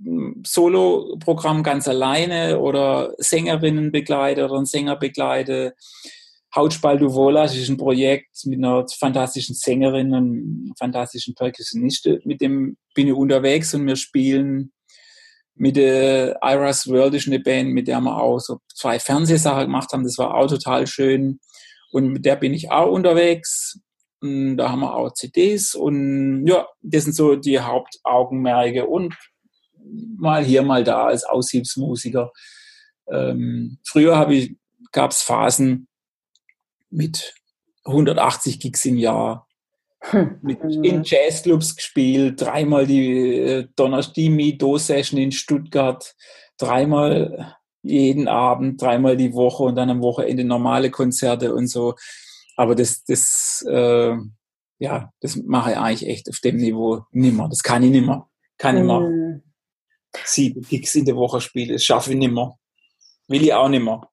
[0.03, 5.75] hm, Solo-Programm ganz alleine oder Sängerinnen begleite oder einen Sänger begleite.
[6.55, 12.09] Hautspal du Volas ist ein Projekt mit einer fantastischen Sängerin und einem fantastischen Percussionist.
[12.25, 14.73] Mit dem bin ich unterwegs und wir spielen
[15.61, 19.93] mit der Iras World ist eine Band, mit der wir auch so zwei Fernsehsachen gemacht
[19.93, 20.05] haben.
[20.05, 21.39] Das war auch total schön.
[21.93, 23.79] Und mit der bin ich auch unterwegs.
[24.23, 29.15] Und da haben wir auch CDs und ja, das sind so die Hauptaugenmerke und
[30.17, 32.33] mal hier, mal da als Aushilfsmusiker.
[33.11, 34.57] Ähm, früher ich,
[34.93, 35.89] gab es Phasen
[36.89, 37.35] mit
[37.85, 39.47] 180 Gigs im Jahr
[40.43, 40.85] mit, mhm.
[40.85, 46.15] in Jazzclubs gespielt, dreimal die äh, Donnerstag Do-Session in Stuttgart,
[46.59, 51.95] dreimal jeden Abend, dreimal die Woche und dann am Wochenende normale Konzerte und so.
[52.57, 54.15] Aber das, das, äh,
[54.79, 57.49] ja, das mache ich eigentlich echt auf dem Niveau nimmer.
[57.49, 58.29] Das kann ich nimmer.
[58.59, 59.01] Kann ich nimmer.
[59.01, 59.43] Mhm.
[60.25, 62.59] Sieben Gigs in der Woche spielen, das schaffe ich nimmer.
[63.29, 64.10] Will ich auch nimmer.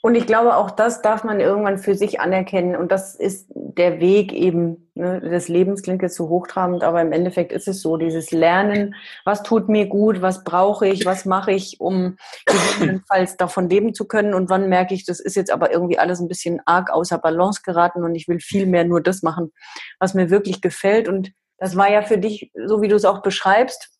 [0.00, 2.76] Und ich glaube, auch das darf man irgendwann für sich anerkennen.
[2.76, 7.10] Und das ist der Weg eben ne, des Lebens, klingt jetzt so hochtrabend, aber im
[7.10, 11.50] Endeffekt ist es so, dieses Lernen, was tut mir gut, was brauche ich, was mache
[11.50, 14.34] ich, um gegebenenfalls davon leben zu können.
[14.34, 17.62] Und wann merke ich, das ist jetzt aber irgendwie alles ein bisschen arg außer Balance
[17.64, 19.52] geraten und ich will viel mehr nur das machen,
[19.98, 21.08] was mir wirklich gefällt.
[21.08, 23.97] Und das war ja für dich, so wie du es auch beschreibst,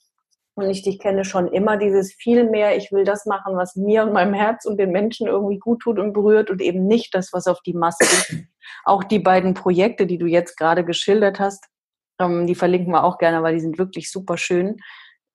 [0.58, 4.02] und ich dich kenne schon immer dieses viel mehr, ich will das machen, was mir
[4.02, 7.32] und meinem Herz und den Menschen irgendwie gut tut und berührt und eben nicht das,
[7.32, 8.34] was auf die Masse ist.
[8.84, 11.64] Auch die beiden Projekte, die du jetzt gerade geschildert hast,
[12.20, 14.76] ähm, die verlinken wir auch gerne, weil die sind wirklich super schön,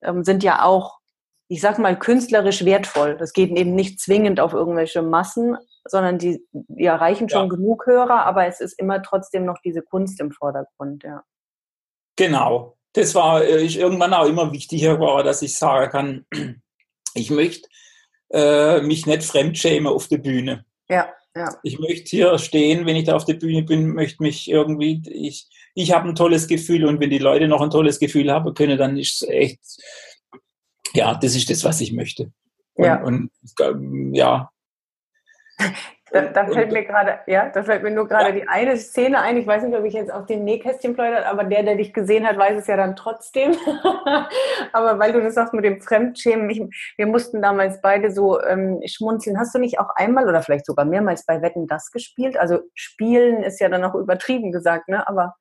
[0.03, 0.99] ähm, sind ja auch,
[1.47, 3.17] ich sag mal, künstlerisch wertvoll.
[3.17, 7.55] Das geht eben nicht zwingend auf irgendwelche Massen, sondern die, die erreichen schon ja.
[7.55, 11.23] genug Hörer, aber es ist immer trotzdem noch diese Kunst im Vordergrund, ja.
[12.15, 16.25] Genau, das war äh, ich irgendwann auch immer wichtiger war, dass ich sagen kann,
[17.13, 17.67] ich möchte
[18.32, 20.65] äh, mich nicht fremdschämen auf der Bühne.
[20.89, 21.49] Ja, ja.
[21.63, 25.47] Ich möchte hier stehen, wenn ich da auf der Bühne bin, möchte mich irgendwie, ich,
[25.73, 28.77] ich habe ein tolles Gefühl und wenn die Leute noch ein tolles Gefühl haben können,
[28.77, 29.60] dann ist es echt,
[30.93, 32.32] ja, das ist das, was ich möchte.
[32.75, 33.03] Und, ja.
[33.03, 33.32] Und,
[34.15, 34.51] ja.
[36.13, 38.36] Da, da fällt mir gerade, ja, da fällt mir nur gerade ja.
[38.36, 39.36] die eine Szene ein.
[39.36, 42.28] Ich weiß nicht, ob ich jetzt auf den Nähkästchen plaudert, aber der, der dich gesehen
[42.28, 43.56] hat, weiß es ja dann trotzdem.
[44.73, 46.62] aber weil du das sagst mit dem Fremdschämen, ich,
[46.97, 49.39] wir mussten damals beide so ähm, schmunzeln.
[49.39, 52.38] Hast du nicht auch einmal oder vielleicht sogar mehrmals bei Wetten das gespielt?
[52.38, 55.08] Also spielen ist ja dann auch übertrieben gesagt, ne?
[55.08, 55.34] Aber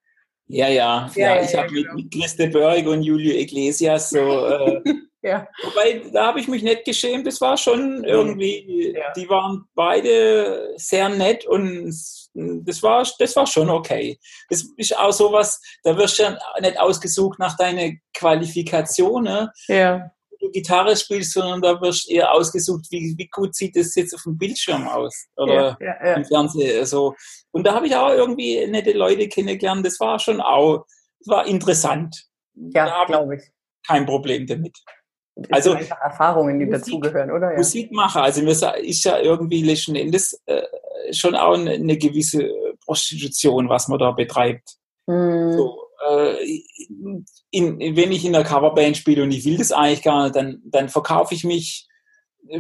[0.47, 1.93] ja, ja, ja, ja ich ja, habe genau.
[1.93, 4.83] mit, mit Christe Börg und Julio Iglesias so äh,
[5.23, 5.47] Ja.
[5.63, 7.27] Wobei, da habe ich mich nicht geschämt.
[7.27, 9.13] Das war schon irgendwie, ja.
[9.13, 11.95] die waren beide sehr nett und
[12.35, 14.19] das war, das war schon okay.
[14.49, 19.49] Das ist auch sowas, da wirst du ja nicht ausgesucht nach deinen Qualifikationen.
[19.69, 20.11] Ja.
[20.41, 24.13] Du Gitarre spielst, sondern da wirst du eher ausgesucht, wie, wie gut sieht das jetzt
[24.13, 26.81] auf dem Bildschirm aus oder ja, ja, im Fernsehen.
[26.81, 27.15] Also,
[27.53, 29.87] und da habe ich auch irgendwie nette Leute kennengelernt.
[29.87, 30.85] Das war schon auch,
[31.21, 32.25] das war interessant.
[32.55, 33.43] Ja, glaube ich.
[33.87, 34.77] Kein Problem damit
[35.51, 37.53] also einfach Erfahrungen, die dazugehören, oder?
[37.53, 37.59] Ja.
[37.59, 40.63] Musikmacher, also mir ist ja irgendwie letzten Endes äh,
[41.13, 42.51] schon auch eine, eine, gewisse
[42.85, 44.77] Prostitution, was man da betreibt.
[45.09, 45.53] Hm.
[45.53, 46.63] So, äh,
[47.51, 50.61] in, wenn ich in einer Coverband spiele und ich will das eigentlich gar nicht, dann,
[50.65, 51.89] dann verkaufe ich mich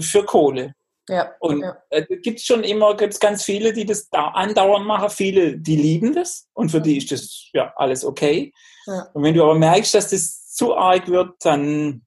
[0.00, 0.74] für Kohle.
[1.08, 1.76] Ja, und ja.
[1.90, 5.76] äh, gibt schon immer, gibt es ganz viele, die das da andauernd machen, viele, die
[5.76, 8.52] lieben das und für die ist das ja alles okay.
[8.86, 9.08] Ja.
[9.12, 12.02] Und wenn du aber merkst, dass das zu arg wird, dann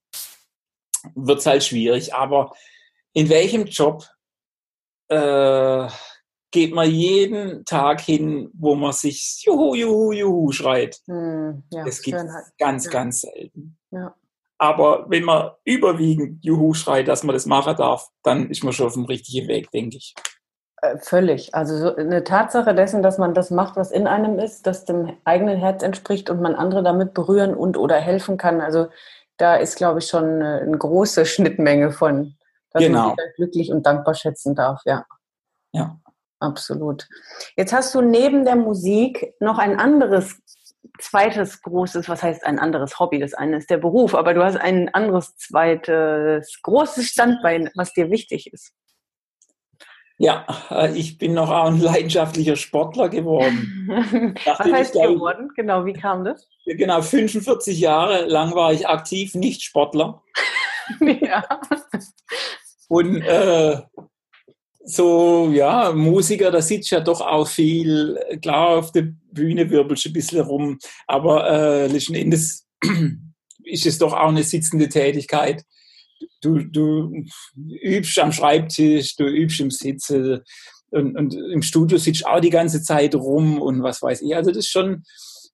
[1.16, 2.14] wird es halt schwierig.
[2.14, 2.54] Aber
[3.14, 4.04] in welchem Job
[5.10, 5.88] äh,
[6.52, 11.00] geht man jeden Tag hin, wo man sich Juhu, Juhu, Juhu schreit?
[11.06, 12.92] Hm, ja, das gibt es ganz, ja.
[12.92, 13.78] ganz selten.
[13.92, 14.16] Ja.
[14.58, 18.88] Aber wenn man überwiegend Juhu schreit, dass man das machen darf, dann ist man schon
[18.88, 20.16] auf dem richtigen Weg, denke ich.
[20.82, 21.54] Äh, völlig.
[21.54, 25.18] Also so eine Tatsache dessen, dass man das macht, was in einem ist, das dem
[25.26, 28.62] eigenen Herz entspricht und man andere damit berühren und oder helfen kann.
[28.62, 28.88] Also
[29.38, 32.36] da ist, glaube ich, schon eine große Schnittmenge von,
[32.72, 33.08] dass genau.
[33.08, 34.82] man glücklich und dankbar schätzen darf.
[34.86, 35.06] Ja.
[35.72, 36.00] Ja.
[36.40, 37.08] Absolut.
[37.56, 40.38] Jetzt hast du neben der Musik noch ein anderes
[41.00, 43.20] zweites großes, was heißt ein anderes Hobby?
[43.20, 48.12] Das eine ist der Beruf, aber du hast ein anderes zweites großes Standbein, was dir
[48.12, 48.74] wichtig ist.
[50.18, 54.38] Ja, äh, ich bin noch auch ein leidenschaftlicher Sportler geworden.
[54.46, 55.52] Was heißt geworden?
[55.56, 56.48] Genau, wie kam das?
[56.66, 60.24] Genau, 45 Jahre lang war ich aktiv nicht Sportler.
[61.22, 61.44] ja.
[62.88, 63.82] Und äh,
[64.86, 68.18] so, ja, Musiker, da sitzt ja doch auch viel.
[68.42, 72.68] Klar, auf der Bühne wirbelst du ein bisschen rum, aber äh, letzten Endes
[73.64, 75.66] ist es doch auch eine sitzende Tätigkeit
[76.46, 77.26] du, du
[77.82, 80.42] übst am Schreibtisch, du übst im Sitzen
[80.92, 84.36] und, und im Studio sitzt auch die ganze Zeit rum und was weiß ich.
[84.36, 85.04] Also das ist schon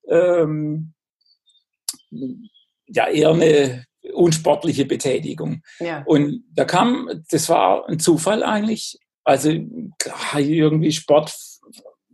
[0.08, 0.94] ähm,
[2.88, 5.62] ja eher eine unsportliche Betätigung.
[5.80, 6.04] Ja.
[6.06, 9.00] Und da kam, das war ein Zufall eigentlich.
[9.24, 9.52] Also
[10.36, 11.34] irgendwie Sport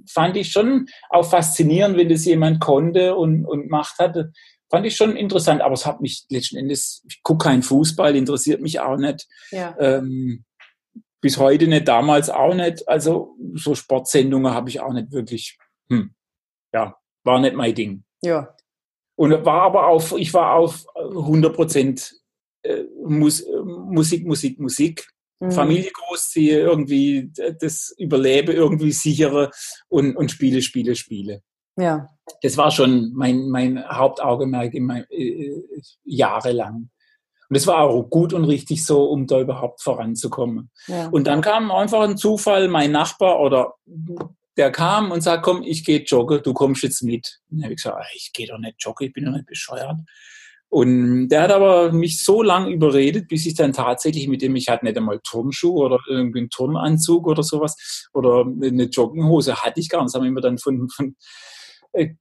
[0.09, 4.31] fand ich schon auch faszinierend, wenn das jemand konnte und, und gemacht hatte
[4.69, 8.61] fand ich schon interessant, aber es hat mich letzten Endes, ich gucke keinen Fußball, interessiert
[8.61, 9.27] mich auch nicht.
[9.51, 9.75] Ja.
[9.79, 10.43] Ähm,
[11.21, 12.87] bis heute nicht, damals auch nicht.
[12.87, 15.57] Also so Sportsendungen habe ich auch nicht wirklich,
[15.89, 16.13] hm,
[16.73, 18.03] ja, war nicht mein Ding.
[18.21, 18.55] Ja.
[19.15, 22.13] Und war aber auf, ich war auf 100 Prozent
[22.63, 25.07] äh, Mus Musik, Musik, Musik.
[25.39, 25.51] Mhm.
[25.51, 29.51] Familie großziehe, irgendwie das Überlebe irgendwie sichere
[29.87, 31.43] und, und Spiele, Spiele, Spiele.
[31.77, 32.09] Ja.
[32.41, 35.61] Das war schon mein, mein Hauptaugenmerk in mein, äh,
[36.03, 36.89] jahrelang.
[37.49, 40.69] Und es war auch gut und richtig so, um da überhaupt voranzukommen.
[40.87, 41.07] Ja.
[41.07, 43.75] Und dann kam einfach ein Zufall, mein Nachbar oder
[44.57, 47.39] der kam und sagt, komm, ich gehe joggen, du kommst jetzt mit.
[47.49, 49.97] Und dann habe ich gesagt, ich gehe doch nicht joggen, ich bin doch nicht bescheuert.
[50.69, 54.67] Und der hat aber mich so lange überredet, bis ich dann tatsächlich mit dem, ich
[54.67, 59.87] hatte nicht einmal Turnschuhe oder irgendwie einen Turnanzug oder sowas oder eine Jogginghose hatte ich
[59.87, 60.13] gar nicht.
[60.13, 61.13] Das haben wir dann von, von äh,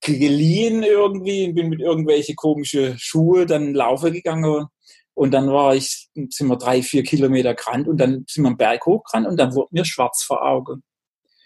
[0.01, 4.67] geliehen irgendwie und bin mit irgendwelche komische Schuhe dann laufen gegangen.
[5.15, 8.57] Und dann war ich, sind wir drei, vier Kilometer gerannt und dann sind wir einen
[8.57, 10.83] Berg hochgerannt und dann wurde mir schwarz vor Augen.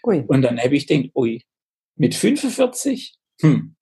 [0.04, 0.24] Ui.
[0.26, 1.42] Und dann habe ich gedacht, ui,
[1.96, 3.76] mit 45, hm,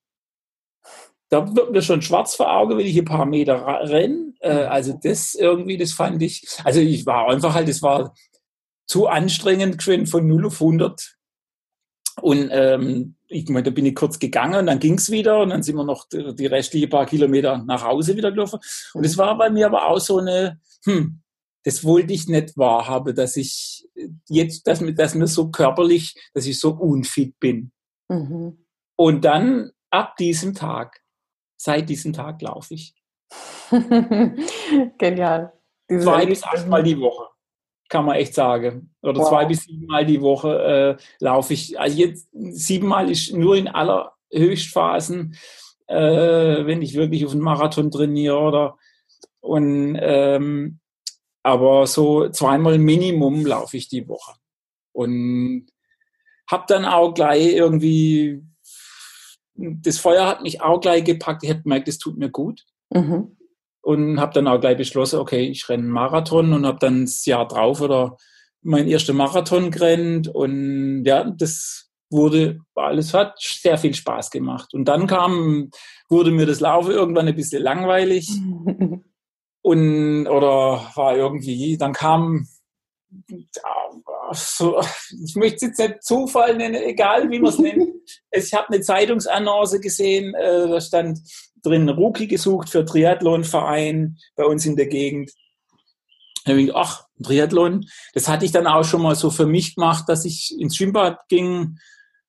[1.28, 4.32] da wird mir schon schwarz vor Augen, wenn ich ein paar Meter renne.
[4.40, 4.68] Äh, mhm.
[4.70, 8.14] also das irgendwie, das fand ich, also ich war einfach halt, das war
[8.86, 11.17] zu anstrengend von 0 auf 100
[12.20, 15.50] Und ähm, ich meine, da bin ich kurz gegangen und dann ging es wieder und
[15.50, 18.60] dann sind wir noch die, die restlichen paar Kilometer nach Hause wieder gelaufen.
[18.94, 21.20] Und es war bei mir aber auch so eine, hm,
[21.64, 23.86] das wollte ich nicht wahrhaben, dass ich
[24.28, 27.72] jetzt, dass mir, dass mir so körperlich, dass ich so unfit bin.
[28.08, 28.64] Mhm.
[28.96, 31.00] Und dann ab diesem Tag,
[31.56, 32.94] seit diesem Tag laufe ich.
[34.98, 35.52] Genial.
[35.90, 37.28] Diese Zwei bis achtmal die Woche,
[37.88, 38.94] kann man echt sagen.
[39.02, 39.28] Oder wow.
[39.28, 41.78] zwei bis siebenmal die Woche äh, laufe ich.
[41.78, 45.34] Also jetzt siebenmal ist nur in aller Höchstphasen,
[45.86, 48.76] äh, wenn ich wirklich auf einen Marathon trainiere oder
[49.40, 50.80] und ähm,
[51.42, 54.34] aber so zweimal Minimum laufe ich die Woche.
[54.92, 55.68] Und
[56.50, 58.42] habe dann auch gleich irgendwie,
[59.54, 61.44] das Feuer hat mich auch gleich gepackt.
[61.44, 62.66] Ich habe gemerkt, es tut mir gut.
[62.90, 63.37] Mhm.
[63.88, 67.24] Und habe dann auch gleich beschlossen, okay, ich renne einen Marathon und habe dann das
[67.24, 68.18] Jahr drauf oder
[68.60, 70.28] mein erster Marathon gerannt.
[70.28, 74.74] Und ja, das wurde, alles hat sehr viel Spaß gemacht.
[74.74, 75.70] Und dann kam,
[76.10, 78.28] wurde mir das Laufen irgendwann ein bisschen langweilig.
[79.62, 82.46] und oder war irgendwie, dann kam
[84.32, 84.82] so,
[85.24, 87.88] ich möchte es jetzt nicht Zufall nennen, egal wie man es nennt.
[88.30, 91.18] Ich habe eine Zeitungsannonce gesehen, äh, da stand
[91.62, 95.32] drin Rookie gesucht für Triathlonverein bei uns in der Gegend.
[96.44, 100.04] Da ich ach, Triathlon, das hatte ich dann auch schon mal so für mich gemacht,
[100.08, 101.78] dass ich ins Schwimmbad ging,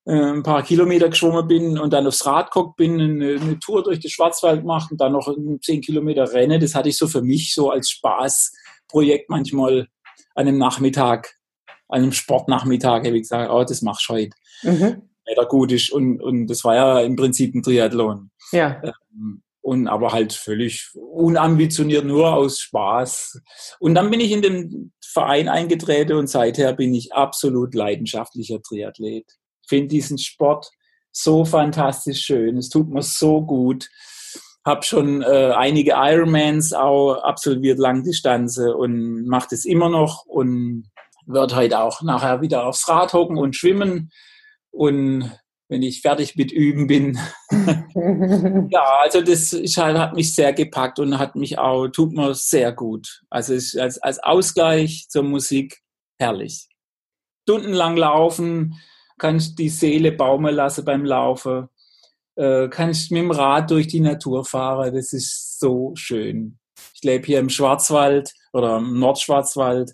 [0.05, 3.83] äh, ein paar Kilometer geschwommen bin und dann aufs Rad geguckt bin, eine, eine Tour
[3.83, 6.59] durch den Schwarzwald gemacht und dann noch zehn Kilometer renne.
[6.59, 9.87] Das hatte ich so für mich so als Spaßprojekt manchmal
[10.35, 11.35] an einem Nachmittag,
[11.87, 14.35] an einem Sportnachmittag, habe ich gesagt, oh, das machst du heute.
[14.63, 15.09] Mhm.
[15.71, 18.31] Ist und, und das war ja im Prinzip ein Triathlon.
[18.51, 18.81] Ja.
[18.83, 23.41] Ähm, und aber halt völlig unambitioniert, nur aus Spaß.
[23.79, 29.25] Und dann bin ich in den Verein eingetreten und seither bin ich absolut leidenschaftlicher Triathlet.
[29.67, 30.71] Finde diesen Sport
[31.11, 32.57] so fantastisch schön.
[32.57, 33.89] Es tut mir so gut
[34.65, 40.89] habe schon äh, einige Ironmans auch absolviert, Langdistanze und mache das immer noch und
[41.25, 44.11] werde heute auch nachher wieder aufs Rad hocken und schwimmen
[44.71, 45.31] und
[45.67, 47.19] wenn ich fertig mit Üben bin.
[48.71, 52.33] ja, also das ist halt, hat mich sehr gepackt und hat mich auch, tut mir
[52.33, 53.21] sehr gut.
[53.29, 55.81] Also ist als, als Ausgleich zur Musik
[56.17, 56.69] herrlich.
[57.43, 58.79] Stundenlang laufen,
[59.19, 61.69] kannst die Seele baumeln lassen beim Laufen
[62.39, 64.95] äh, kann ich mit dem Rad durch die Natur fahren.
[64.95, 66.57] Das ist so schön.
[66.93, 69.91] Ich lebe hier im Schwarzwald oder im Nordschwarzwald,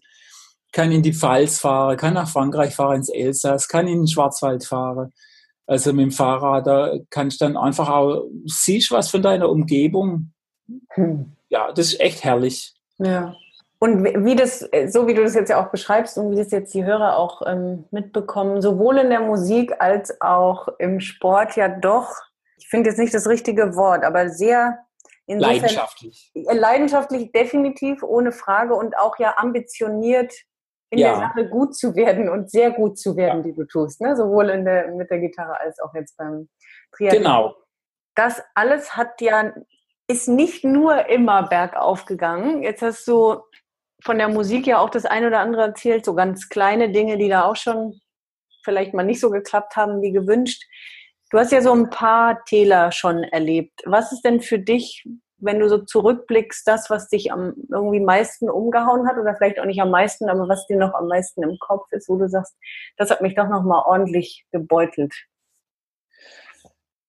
[0.72, 4.66] kann in die Pfalz fahren, kann nach Frankreich fahren, ins Elsass, kann in den Schwarzwald
[4.66, 5.14] fahren.
[5.68, 10.32] Also mit dem Fahrrad, da kannst du dann einfach auch, siehst was von deiner Umgebung.
[10.90, 11.32] Hm.
[11.50, 12.76] Ja, das ist echt herrlich.
[12.98, 13.36] Ja.
[13.80, 16.74] Und wie das, so wie du das jetzt ja auch beschreibst und wie das jetzt
[16.74, 22.10] die Hörer auch ähm, mitbekommen, sowohl in der Musik als auch im Sport ja doch
[22.66, 24.80] ich finde jetzt nicht das richtige Wort, aber sehr
[25.28, 26.32] leidenschaftlich.
[26.34, 30.34] Leidenschaftlich definitiv, ohne Frage und auch ja ambitioniert
[30.96, 31.12] in ja.
[31.12, 33.44] der Sache gut zu werden und sehr gut zu werden, ja.
[33.44, 34.16] die du tust, ne?
[34.16, 36.50] sowohl in der, mit der Gitarre als auch jetzt beim
[36.96, 37.24] Triathlon.
[37.24, 37.56] Genau.
[38.16, 39.54] Das alles hat ja,
[40.08, 42.64] ist nicht nur immer bergauf gegangen.
[42.64, 43.42] Jetzt hast du
[44.02, 47.28] von der Musik ja auch das eine oder andere erzählt, so ganz kleine Dinge, die
[47.28, 48.00] da auch schon
[48.64, 50.64] vielleicht mal nicht so geklappt haben wie gewünscht.
[51.32, 53.82] Du hast ja so ein paar Täler schon erlebt.
[53.86, 55.06] Was ist denn für dich,
[55.38, 59.66] wenn du so zurückblickst, das, was dich am irgendwie meisten umgehauen hat oder vielleicht auch
[59.66, 62.56] nicht am meisten, aber was dir noch am meisten im Kopf ist, wo du sagst,
[62.98, 65.14] das hat mich doch noch mal ordentlich gebeutelt?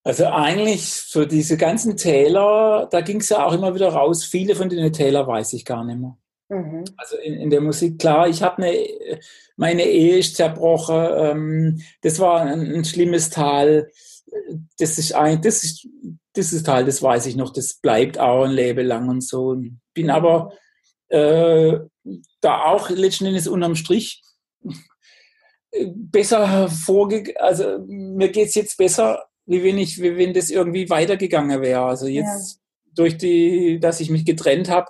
[0.02, 4.24] Also eigentlich für diese ganzen Täler, da ging es ja auch immer wieder raus.
[4.24, 6.16] Viele von den Täler weiß ich gar nicht mehr.
[6.48, 6.84] Mhm.
[6.96, 8.86] Also in, in, der Musik, klar, ich habe eine,
[9.56, 11.08] meine Ehe ist zerbrochen.
[11.16, 13.90] Ähm, das war ein, ein, schlimmes Tal.
[14.78, 15.88] Das ist ein, das ist,
[16.36, 17.52] das ist Tal, das weiß ich noch.
[17.52, 19.56] Das bleibt auch ein Leben lang und so.
[19.94, 20.52] Bin aber
[21.08, 21.78] äh,
[22.40, 24.22] da auch letzten Endes unterm Strich
[25.94, 27.36] besser vorgegangen.
[27.38, 31.82] Also mir geht es jetzt besser, wie wenn ich, wie wenn das irgendwie weitergegangen wäre.
[31.82, 32.62] Also jetzt ja.
[32.94, 34.88] durch die, dass ich mich getrennt habe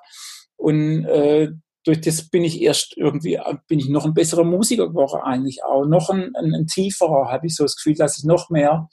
[0.56, 1.50] und äh,
[1.84, 5.86] durch das bin ich erst irgendwie, bin ich noch ein besserer Musiker geworden eigentlich auch.
[5.86, 8.88] Noch ein, ein, ein tieferer, habe ich so das Gefühl, dass ich noch mehr,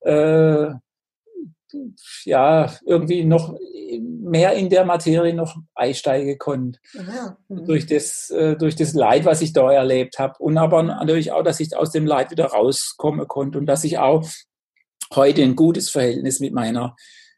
[0.00, 0.66] äh,
[2.24, 3.56] ja, irgendwie noch
[4.00, 6.78] mehr in der Materie noch einsteigen konnte.
[7.48, 7.64] Mhm.
[7.66, 10.34] Durch, das, äh, durch das Leid, was ich da erlebt habe.
[10.38, 13.98] Und aber natürlich auch, dass ich aus dem Leid wieder rauskommen konnte und dass ich
[13.98, 14.24] auch
[15.14, 16.96] heute ein gutes Verhältnis mit meiner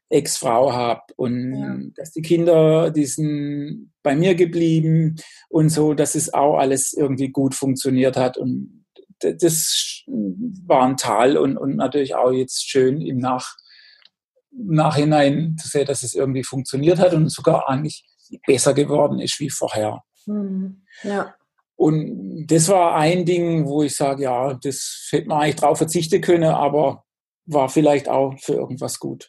[0.08, 1.76] Ex-Frau habe und ja.
[1.96, 5.16] dass die Kinder, die sind bei mir geblieben
[5.48, 8.84] und so, dass es auch alles irgendwie gut funktioniert hat und
[9.18, 10.04] das
[10.66, 13.56] war ein Tal und, und natürlich auch jetzt schön im Nach,
[14.56, 18.04] Nachhinein zu sehen, dass es irgendwie funktioniert hat und sogar eigentlich
[18.46, 20.02] besser geworden ist wie vorher.
[20.26, 20.82] Mhm.
[21.02, 21.34] Ja.
[21.76, 26.22] Und das war ein Ding, wo ich sage, ja, das hätte man eigentlich drauf verzichten
[26.22, 27.04] können, aber
[27.44, 29.28] war vielleicht auch für irgendwas gut.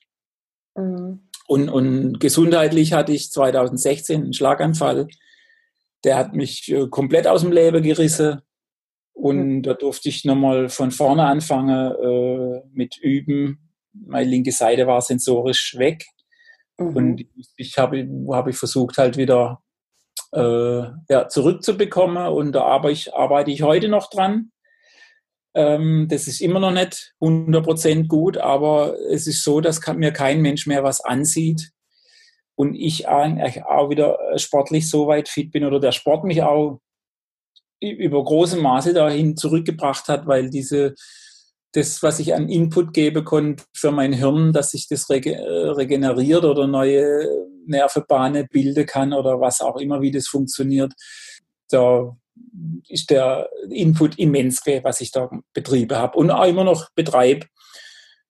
[0.75, 1.27] Mhm.
[1.47, 5.07] Und, und gesundheitlich hatte ich 2016 einen Schlaganfall.
[6.03, 8.41] Der hat mich äh, komplett aus dem Leben gerissen.
[9.13, 9.63] Und mhm.
[9.63, 13.66] da durfte ich nochmal von vorne anfangen äh, mit Üben.
[14.05, 16.05] Meine linke Seite war sensorisch weg.
[16.77, 16.95] Mhm.
[16.95, 17.25] Und
[17.55, 19.61] ich habe hab ich versucht, halt wieder
[20.33, 22.27] äh, ja, zurückzubekommen.
[22.27, 24.51] Und da arbeite ich, arbeite ich heute noch dran.
[25.53, 30.41] Ähm, das ist immer noch nicht 100% gut, aber es ist so, dass mir kein
[30.41, 31.71] Mensch mehr was ansieht
[32.55, 36.79] und ich auch wieder sportlich so weit fit bin oder der Sport mich auch
[37.79, 40.95] über große Maße dahin zurückgebracht hat, weil diese
[41.73, 46.67] das, was ich an Input geben konnte für mein Hirn, dass sich das regeneriert oder
[46.67, 47.27] neue
[47.65, 50.93] Nervenbahnen bilden kann oder was auch immer, wie das funktioniert.
[51.69, 52.15] Da
[52.87, 57.47] ist der Input immens, was ich da betrieben habe und auch immer noch betreibe.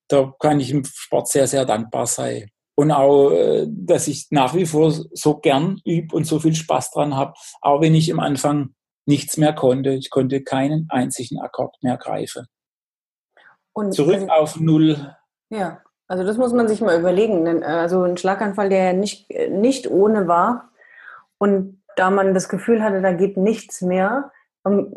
[0.08, 2.50] Da kann ich im Sport sehr, sehr dankbar sein.
[2.76, 6.92] Und auch, äh, dass ich nach wie vor so gern übe und so viel Spaß
[6.92, 8.76] dran habe, auch wenn ich am Anfang
[9.06, 9.92] nichts mehr konnte.
[9.92, 12.46] Ich konnte keinen einzigen Akkord mehr greifen.
[13.78, 15.16] Und Zurück also, auf Null.
[15.52, 17.46] Ja, also das muss man sich mal überlegen.
[17.46, 20.72] Denn, also ein Schlaganfall, der ja nicht, nicht ohne war.
[21.38, 24.32] Und da man das Gefühl hatte, da geht nichts mehr,
[24.66, 24.96] ähm,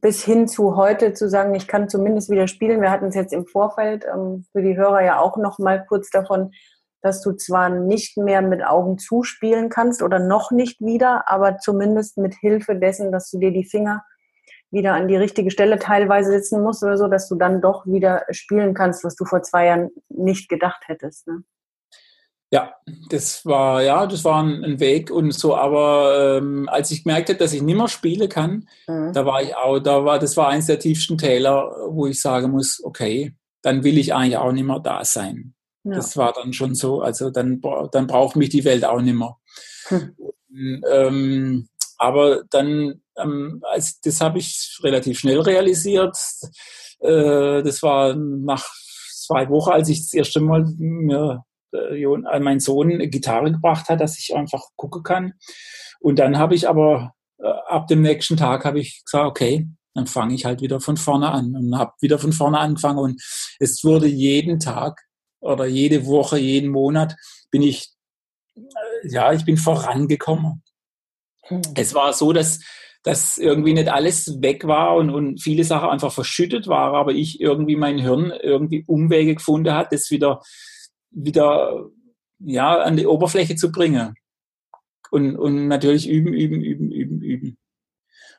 [0.00, 2.80] bis hin zu heute zu sagen, ich kann zumindest wieder spielen.
[2.80, 6.08] Wir hatten es jetzt im Vorfeld ähm, für die Hörer ja auch noch mal kurz
[6.10, 6.52] davon,
[7.00, 12.18] dass du zwar nicht mehr mit Augen zuspielen kannst oder noch nicht wieder, aber zumindest
[12.18, 14.04] mit Hilfe dessen, dass du dir die Finger
[14.72, 18.24] wieder an die richtige Stelle teilweise sitzen musst oder so, dass du dann doch wieder
[18.30, 21.28] spielen kannst, was du vor zwei Jahren nicht gedacht hättest.
[21.28, 21.44] Ne?
[22.50, 22.74] Ja,
[23.08, 25.56] das war ja, das war ein, Weg und so.
[25.56, 29.12] Aber ähm, als ich gemerkt habe, dass ich nicht mehr spielen kann, mhm.
[29.12, 32.50] da war ich auch, da war, das war eins der tiefsten Täler, wo ich sagen
[32.50, 35.54] muss, okay, dann will ich eigentlich auch nicht mehr da sein.
[35.84, 35.96] Ja.
[35.96, 37.00] Das war dann schon so.
[37.00, 37.60] Also dann,
[37.90, 39.36] dann braucht mich die Welt auch nicht mehr.
[39.88, 40.14] Hm.
[40.16, 41.68] Und, ähm,
[41.98, 46.16] aber dann ähm, also das habe ich relativ schnell realisiert.
[47.00, 48.64] Äh, das war nach
[49.26, 51.44] zwei Wochen, als ich das erste Mal mir
[51.74, 55.34] äh, äh mein Sohn Gitarre gebracht hat, dass ich einfach gucken kann.
[56.00, 60.06] Und dann habe ich aber äh, ab dem nächsten Tag habe ich gesagt, okay, dann
[60.06, 63.22] fange ich halt wieder von vorne an und habe wieder von vorne angefangen und
[63.60, 65.02] es wurde jeden Tag
[65.40, 67.14] oder jede Woche, jeden Monat
[67.50, 67.92] bin ich
[69.04, 70.62] ja, ich bin vorangekommen.
[71.44, 71.62] Hm.
[71.74, 72.60] Es war so, dass
[73.02, 77.40] dass irgendwie nicht alles weg war und, und viele Sachen einfach verschüttet waren, aber ich
[77.40, 80.40] irgendwie mein Hirn irgendwie Umwege gefunden hat, das wieder,
[81.10, 81.86] wieder
[82.38, 84.14] ja, an die Oberfläche zu bringen.
[85.10, 87.58] Und, und natürlich üben, üben, üben, üben, üben.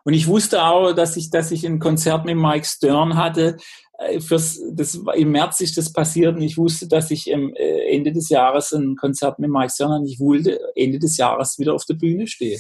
[0.05, 3.57] Und ich wusste auch, dass ich, dass ich ein Konzert mit Mike Stern hatte.
[3.99, 7.95] Äh, fürs, das, Im März ist das passiert und ich wusste, dass ich am äh,
[7.95, 11.73] Ende des Jahres ein Konzert mit Mike Stern und ich wollte Ende des Jahres wieder
[11.73, 12.59] auf der Bühne stehen.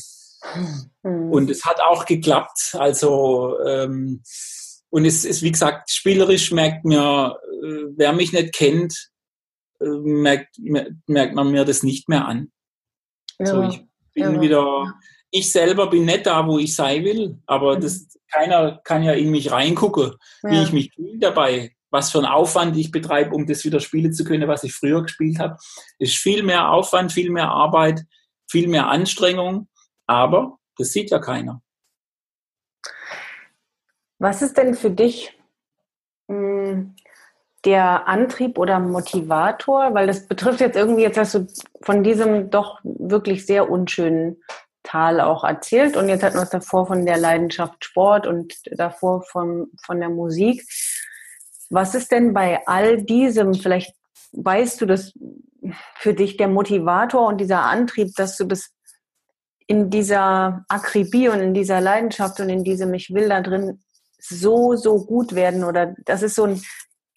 [1.03, 1.31] Mhm.
[1.31, 2.75] Und es hat auch geklappt.
[2.77, 4.21] Also, ähm,
[4.89, 9.09] und es ist, wie gesagt, spielerisch merkt mir, äh, wer mich nicht kennt,
[9.79, 12.51] äh, merkt, merkt man mir das nicht mehr an.
[13.39, 13.45] Ja.
[13.47, 13.83] So, ich
[14.13, 14.41] bin ja.
[14.41, 14.93] wieder,
[15.31, 17.81] ich selber bin nicht da, wo ich sein will, aber mhm.
[17.81, 20.13] das, keiner kann ja in mich reingucken,
[20.43, 24.13] wie ich mich fühle dabei, was für einen Aufwand ich betreibe, um das wieder spielen
[24.13, 25.57] zu können, was ich früher gespielt habe.
[25.99, 28.03] Es ist viel mehr Aufwand, viel mehr Arbeit,
[28.49, 29.67] viel mehr Anstrengung.
[30.07, 31.61] Aber das sieht ja keiner.
[34.19, 35.37] Was ist denn für dich
[36.29, 36.95] hm,
[37.65, 39.93] der Antrieb oder Motivator?
[39.93, 41.47] Weil das betrifft jetzt irgendwie, jetzt hast du
[41.81, 44.41] von diesem doch wirklich sehr unschönen
[44.83, 49.23] Tal auch erzählt und jetzt hatten wir es davor von der Leidenschaft Sport und davor
[49.23, 50.61] von, von der Musik.
[51.69, 53.95] Was ist denn bei all diesem, vielleicht
[54.33, 55.13] weißt du das
[55.95, 58.73] für dich, der Motivator und dieser Antrieb, dass du das
[59.67, 63.81] in dieser Akribie und in dieser Leidenschaft und in diesem Ich will da drin
[64.19, 66.61] so, so gut werden oder das ist so ein,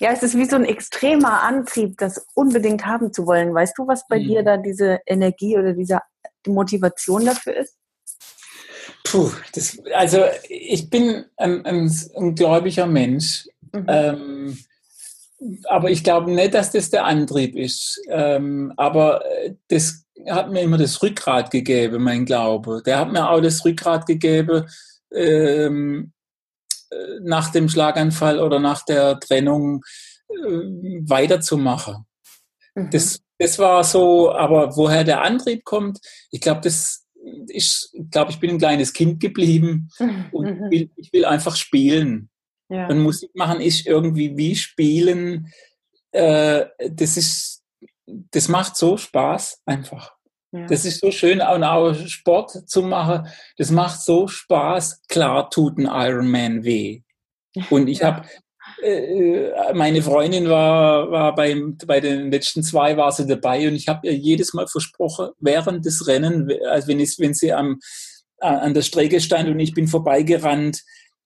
[0.01, 3.55] ja, es ist wie so ein extremer Antrieb, das unbedingt haben zu wollen.
[3.55, 4.25] Weißt du, was bei mhm.
[4.25, 6.01] dir da diese Energie oder diese
[6.47, 7.77] Motivation dafür ist?
[9.05, 13.47] Puh, das, also ich bin ein, ein, ein gläubiger Mensch.
[13.73, 13.87] Mhm.
[13.89, 14.59] Ähm,
[15.69, 18.01] aber ich glaube nicht, dass das der Antrieb ist.
[18.09, 19.23] Ähm, aber
[19.69, 22.83] das hat mir immer das Rückgrat gegeben, mein Glaube.
[22.85, 24.65] Der hat mir auch das Rückgrat gegeben,
[25.13, 26.13] ähm,
[26.91, 29.83] äh, nach dem Schlaganfall oder nach der Trennung
[30.29, 30.35] äh,
[31.09, 32.07] weiterzumachen.
[32.75, 32.91] Mhm.
[32.91, 35.99] Das, das war so, aber woher der Antrieb kommt,
[36.31, 37.07] ich glaube, das
[37.49, 39.89] ich glaube, ich bin ein kleines Kind geblieben
[40.33, 40.71] und mhm.
[40.71, 42.31] will, ich will einfach spielen.
[42.69, 42.89] Ja.
[42.89, 45.53] Und Musik machen ist irgendwie wie Spielen.
[46.13, 47.56] Äh, das ist,
[48.07, 50.15] das macht so Spaß einfach.
[50.53, 50.67] Ja.
[50.67, 53.29] Das ist so schön, auch, auch Sport zu machen.
[53.59, 55.03] Das macht so Spaß.
[55.09, 57.03] Klar tut ein Ironman weh.
[57.71, 58.07] Und ich ja.
[58.07, 58.29] habe
[58.83, 63.89] äh, meine Freundin war, war beim, bei den letzten zwei war sie dabei und ich
[63.89, 67.81] habe ihr jedes Mal versprochen, während des Rennen, also wenn, ich, wenn sie am,
[68.39, 70.83] an der Strecke stand und ich bin vorbeigerannt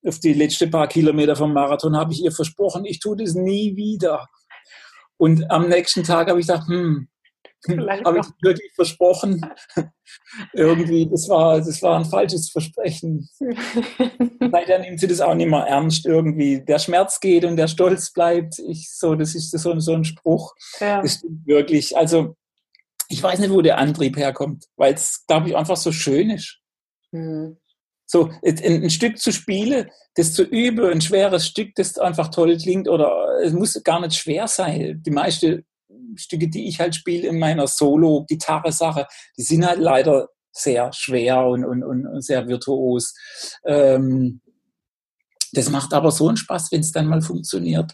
[0.07, 3.76] auf die letzten paar Kilometer vom Marathon, habe ich ihr versprochen, ich tue das nie
[3.76, 4.28] wieder.
[5.21, 7.07] Und am nächsten Tag habe ich gesagt, hm,
[7.68, 9.45] habe ich wirklich versprochen.
[10.55, 13.29] Irgendwie, das war, das war ein falsches Versprechen.
[14.41, 16.64] Leider nimmt sie das auch nicht mehr ernst irgendwie.
[16.64, 18.59] Der Schmerz geht und der Stolz bleibt.
[18.61, 20.55] Ich, so, das ist so, so ein Spruch.
[20.81, 21.03] Ja.
[21.03, 21.95] Das stimmt wirklich.
[21.99, 22.35] Also,
[23.11, 26.61] ich weiß nicht, wo der Antrieb herkommt, weil es, glaube ich, einfach so schön ist.
[27.12, 27.59] Mhm.
[28.11, 32.89] So, ein, Stück zu spielen, das zu üben, ein schweres Stück, das einfach toll klingt,
[32.89, 35.01] oder es muss gar nicht schwer sein.
[35.07, 35.65] Die meisten
[36.17, 39.07] Stücke, die ich halt spiele in meiner Solo-Gitarre-Sache,
[39.39, 43.15] die sind halt leider sehr schwer und, und, und sehr virtuos.
[43.65, 44.41] Ähm,
[45.53, 47.93] das macht aber so einen Spaß, wenn es dann mal funktioniert.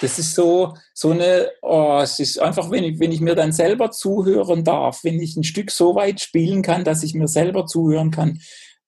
[0.00, 3.52] Das ist so, so eine, oh, es ist einfach, wenn ich, wenn ich mir dann
[3.52, 7.66] selber zuhören darf, wenn ich ein Stück so weit spielen kann, dass ich mir selber
[7.66, 8.40] zuhören kann,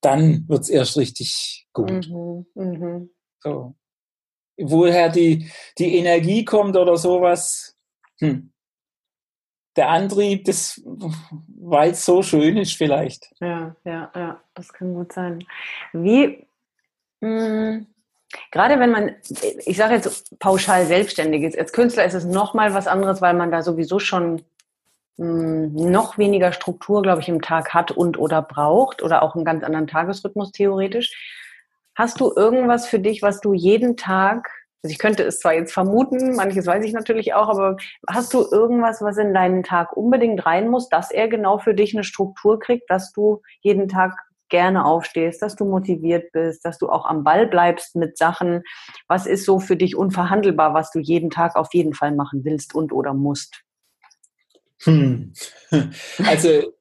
[0.03, 2.09] dann wird es erst richtig gut.
[2.09, 3.01] Mhm, mh.
[3.39, 3.75] so.
[4.57, 5.49] Woher die,
[5.79, 7.75] die Energie kommt oder sowas,
[8.19, 8.51] hm.
[9.75, 10.79] der Antrieb, das,
[11.57, 13.33] weil es so schön ist vielleicht.
[13.39, 15.43] Ja, ja, ja, das kann gut sein.
[15.91, 16.45] Wie,
[17.21, 17.87] mh, hm,
[18.51, 19.15] gerade wenn man,
[19.65, 23.51] ich sage jetzt pauschal selbstständig ist, als Künstler ist es nochmal was anderes, weil man
[23.51, 24.43] da sowieso schon
[25.17, 29.63] noch weniger Struktur, glaube ich, im Tag hat und oder braucht oder auch einen ganz
[29.63, 31.13] anderen Tagesrhythmus theoretisch.
[31.95, 34.49] Hast du irgendwas für dich, was du jeden Tag
[34.83, 37.77] also ich könnte es zwar jetzt vermuten, manches weiß ich natürlich auch, aber
[38.09, 41.95] hast du irgendwas, was in deinen Tag unbedingt rein muss, dass er genau für dich
[41.95, 44.13] eine Struktur kriegt, dass du jeden Tag
[44.49, 48.61] gerne aufstehst, dass du motiviert bist, dass du auch am Ball bleibst mit Sachen.
[49.07, 52.75] Was ist so für dich unverhandelbar, was du jeden Tag auf jeden Fall machen willst
[52.75, 53.63] und oder musst?
[54.83, 55.33] Hm.
[56.19, 56.73] Also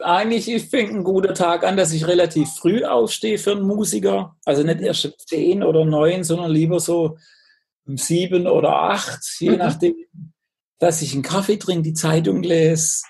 [0.00, 4.36] eigentlich fängt ein guter Tag an, dass ich relativ früh aufstehe für einen Musiker.
[4.44, 7.16] Also nicht erst um zehn oder neun, sondern lieber so
[7.86, 9.58] um sieben oder acht, je mhm.
[9.58, 9.94] nachdem,
[10.78, 13.02] dass ich einen Kaffee trinke, die Zeitung lese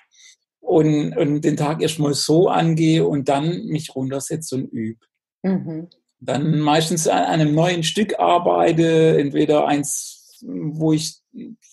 [0.61, 5.05] und, und den Tag erstmal so angehe und dann mich runtersetze und übe.
[5.43, 5.89] Mhm.
[6.21, 11.17] Dann meistens an einem neuen Stück arbeite, entweder eins, wo ich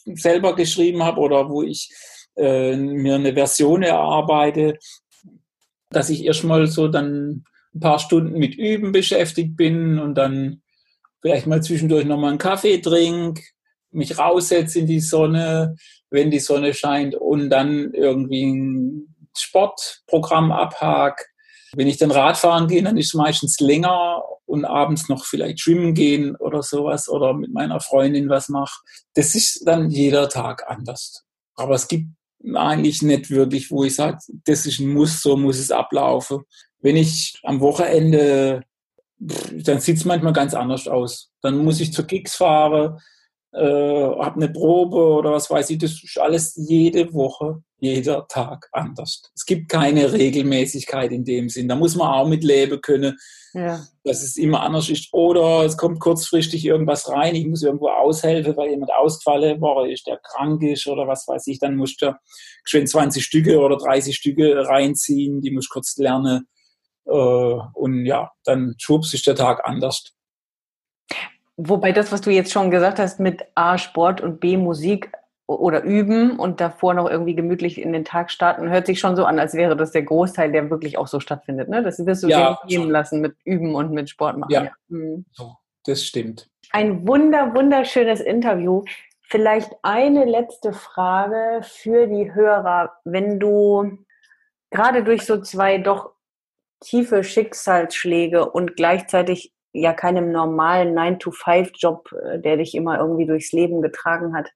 [0.06, 1.92] selber geschrieben habe oder wo ich
[2.36, 4.78] äh, mir eine Version erarbeite,
[5.90, 10.62] dass ich erstmal so dann ein paar Stunden mit Üben beschäftigt bin und dann
[11.22, 13.42] vielleicht mal zwischendurch nochmal einen Kaffee trinke,
[13.92, 15.76] mich raussetze in die Sonne,
[16.10, 21.26] wenn die Sonne scheint und dann irgendwie ein Sportprogramm abhake.
[21.74, 25.94] Wenn ich dann Radfahren gehe, dann ist es meistens länger und abends noch vielleicht schwimmen
[25.94, 28.82] gehen oder sowas oder mit meiner Freundin was mache.
[29.14, 31.26] Das ist dann jeder Tag anders.
[31.56, 32.08] Aber es gibt
[32.54, 36.44] eigentlich nicht wirklich, wo ich sage, das ist ein Muss, so muss es ablaufen.
[36.80, 38.64] Wenn ich am Wochenende,
[39.18, 41.32] dann sieht es manchmal ganz anders aus.
[41.42, 43.00] Dann muss ich zur Gigs fahren,
[43.56, 45.78] äh, habe eine Probe oder was weiß ich.
[45.78, 49.24] Das ist alles jede Woche, jeder Tag anders.
[49.34, 51.68] Es gibt keine Regelmäßigkeit in dem Sinn.
[51.68, 53.18] Da muss man auch mit leben können
[53.56, 53.80] ja.
[54.04, 55.14] dass es immer anders ist.
[55.14, 60.06] Oder es kommt kurzfristig irgendwas rein, ich muss irgendwo aushelfen, weil jemand ausgefallen war, ist,
[60.08, 62.14] der krank ist oder was weiß ich, dann musst du
[62.66, 66.48] schön 20 Stücke oder 30 Stücke reinziehen, die musst du kurz lernen.
[67.06, 70.12] Äh, und ja, dann schwupps ist der Tag anders.
[71.58, 75.12] Wobei das, was du jetzt schon gesagt hast mit A, Sport und B, Musik,
[75.48, 79.26] oder üben und davor noch irgendwie gemütlich in den Tag starten, hört sich schon so
[79.26, 81.70] an, als wäre das der Großteil, der wirklich auch so stattfindet.
[81.70, 81.84] Ne?
[81.84, 84.52] Das wirst du ja, dir geben lassen mit Üben und mit Sport machen.
[84.52, 84.72] Ja, ja.
[84.88, 85.26] Mhm.
[85.86, 86.50] das stimmt.
[86.72, 88.84] Ein wunder, wunderschönes Interview.
[89.22, 92.94] Vielleicht eine letzte Frage für die Hörer.
[93.04, 94.00] Wenn du
[94.72, 96.12] gerade durch so zwei doch
[96.80, 103.82] tiefe Schicksalsschläge und gleichzeitig ja keinem normalen 9-to-5-Job, äh, der dich immer irgendwie durchs Leben
[103.82, 104.50] getragen hat,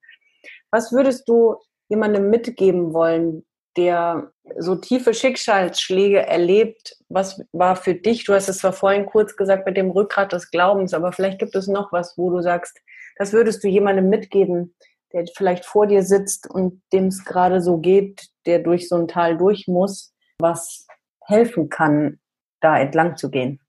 [0.72, 1.57] was würdest du
[1.89, 3.45] jemandem mitgeben wollen,
[3.78, 8.24] der so tiefe Schicksalsschläge erlebt, was war für dich?
[8.26, 11.55] Du hast es zwar vorhin kurz gesagt mit dem Rückgrat des Glaubens, aber vielleicht gibt
[11.55, 12.80] es noch was, wo du sagst,
[13.17, 14.76] das würdest du jemandem mitgeben,
[15.13, 19.07] der vielleicht vor dir sitzt und dem es gerade so geht, der durch so ein
[19.07, 20.88] Tal durch muss, was
[21.26, 22.20] helfen kann,
[22.61, 23.59] da entlang zu gehen?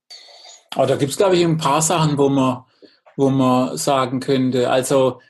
[0.74, 2.64] Aber da gibt es, glaube ich, ein paar Sachen, wo man,
[3.16, 4.70] wo man sagen könnte.
[4.70, 5.20] Also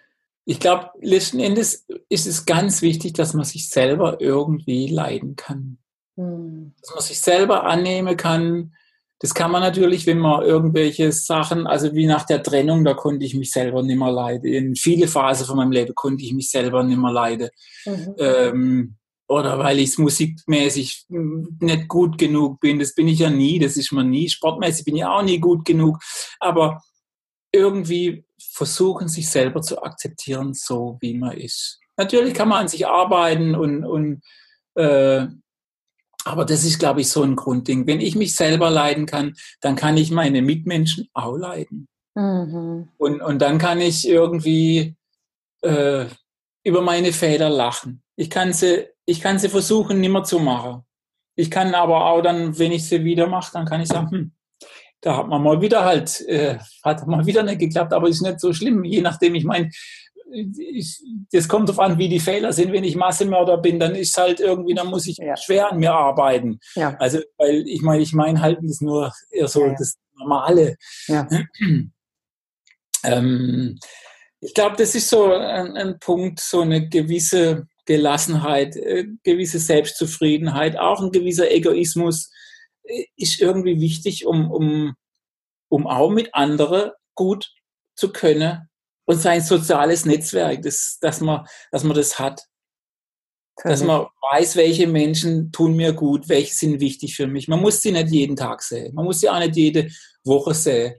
[0.44, 5.78] ich glaube, letzten Endes ist es ganz wichtig, dass man sich selber irgendwie leiden kann.
[6.16, 6.74] Hm.
[6.80, 8.74] Dass man sich selber annehmen kann.
[9.20, 13.26] Das kann man natürlich, wenn man irgendwelche Sachen, also wie nach der Trennung, da konnte
[13.26, 14.46] ich mich selber nicht mehr leiden.
[14.46, 17.50] In viele Phasen von meinem Leben konnte ich mich selber nicht mehr leiden.
[17.84, 18.14] Mhm.
[18.18, 18.96] Ähm,
[19.30, 22.80] oder weil ich musikmäßig nicht gut genug bin.
[22.80, 24.28] Das bin ich ja nie, das ist man nie.
[24.28, 26.00] Sportmäßig bin ich auch nie gut genug.
[26.40, 26.82] Aber
[27.52, 31.78] irgendwie versuchen, sich selber zu akzeptieren, so wie man ist.
[31.96, 34.20] Natürlich kann man an sich arbeiten und, und
[34.74, 35.28] äh,
[36.24, 37.86] aber das ist, glaube ich, so ein Grundding.
[37.86, 41.86] Wenn ich mich selber leiden kann, dann kann ich meine Mitmenschen auch leiden.
[42.16, 42.88] Mhm.
[42.98, 44.96] Und, und dann kann ich irgendwie
[45.62, 46.06] äh,
[46.64, 48.02] über meine Fehler lachen.
[48.16, 50.84] Ich kann sie, ich kann sie versuchen, nimmer zu machen.
[51.34, 54.32] Ich kann aber auch dann, wenn ich sie wieder mache, dann kann ich sagen, hm,
[55.00, 58.38] da hat man mal wieder halt, äh, hat mal wieder nicht geklappt, aber ist nicht
[58.38, 59.70] so schlimm, je nachdem, ich meine,
[61.32, 62.72] das kommt darauf an, wie die Fehler sind.
[62.72, 65.36] Wenn ich Massemörder bin, dann ist halt irgendwie, dann muss ich ja.
[65.36, 66.60] schwer an mir arbeiten.
[66.76, 66.94] Ja.
[67.00, 70.76] Also, weil ich meine, ich meine halt das nur eher so ja, das Normale.
[73.02, 73.76] ähm,
[74.40, 80.78] ich glaube, das ist so ein, ein, Punkt, so eine gewisse Gelassenheit, äh, gewisse Selbstzufriedenheit,
[80.78, 82.30] auch ein gewisser Egoismus
[83.16, 84.94] ist irgendwie wichtig, um, um,
[85.68, 87.50] um auch mit anderen gut
[87.96, 88.68] zu können
[89.04, 92.42] und sein soziales Netzwerk, das, dass, man, dass man das hat.
[93.62, 97.46] Dass man weiß, welche Menschen tun mir gut, welche sind wichtig für mich.
[97.46, 98.94] Man muss sie nicht jeden Tag sehen.
[98.94, 99.88] Man muss sie auch nicht jede
[100.24, 100.94] Woche sehen.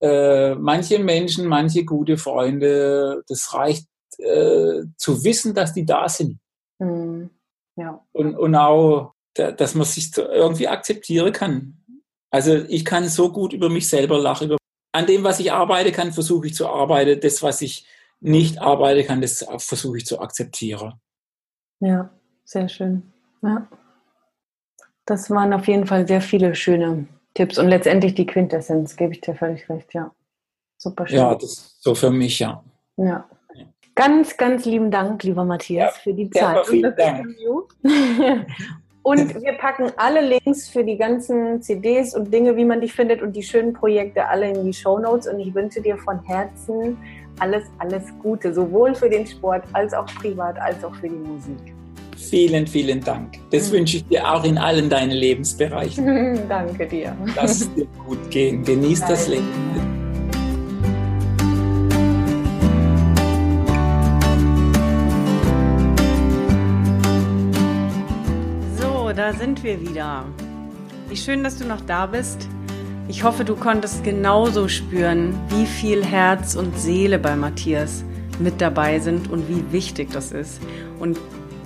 [0.00, 3.86] Äh, manche Menschen, manche gute Freunde, das reicht
[4.22, 6.38] äh, zu wissen, dass die da sind.
[6.78, 7.30] Mhm.
[7.76, 8.04] Ja.
[8.12, 11.76] Und, und auch dass man sich irgendwie akzeptieren kann.
[12.30, 14.56] Also ich kann so gut über mich selber lachen.
[14.92, 17.20] An dem, was ich arbeite kann, versuche ich zu arbeiten.
[17.20, 17.86] Das, was ich
[18.20, 20.94] nicht arbeite kann, das versuche ich zu akzeptieren.
[21.80, 22.10] Ja,
[22.44, 23.12] sehr schön.
[23.42, 23.68] Ja.
[25.06, 29.20] Das waren auf jeden Fall sehr viele schöne Tipps und letztendlich die Quintessenz, gebe ich
[29.20, 30.12] dir völlig recht, ja.
[30.76, 31.18] Super schön.
[31.18, 32.62] Ja, das ist so für mich, ja.
[32.96, 33.28] Ja.
[33.94, 37.26] Ganz, ganz lieben Dank, lieber Matthias, ja, für die Zeit ja, vielen Dank.
[39.02, 43.22] Und wir packen alle Links für die ganzen CDs und Dinge, wie man dich findet
[43.22, 45.26] und die schönen Projekte alle in die Show Notes.
[45.26, 46.98] Und ich wünsche dir von Herzen
[47.38, 51.74] alles, alles Gute, sowohl für den Sport als auch privat, als auch für die Musik.
[52.16, 53.38] Vielen, vielen Dank.
[53.50, 53.76] Das mhm.
[53.76, 56.40] wünsche ich dir auch in allen deinen Lebensbereichen.
[56.48, 57.16] Danke dir.
[57.34, 58.62] Lass es dir gut gehen.
[58.62, 59.14] Genieß Danke.
[59.14, 59.99] das Leben.
[69.14, 70.24] Da sind wir wieder.
[71.08, 72.48] Wie schön, dass du noch da bist.
[73.08, 78.04] Ich hoffe, du konntest genauso spüren, wie viel Herz und Seele bei Matthias
[78.38, 80.60] mit dabei sind und wie wichtig das ist.
[80.98, 81.18] Und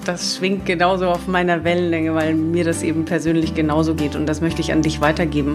[0.04, 4.16] das schwingt genauso auf meiner Wellenlänge, weil mir das eben persönlich genauso geht.
[4.16, 5.54] Und das möchte ich an dich weitergeben,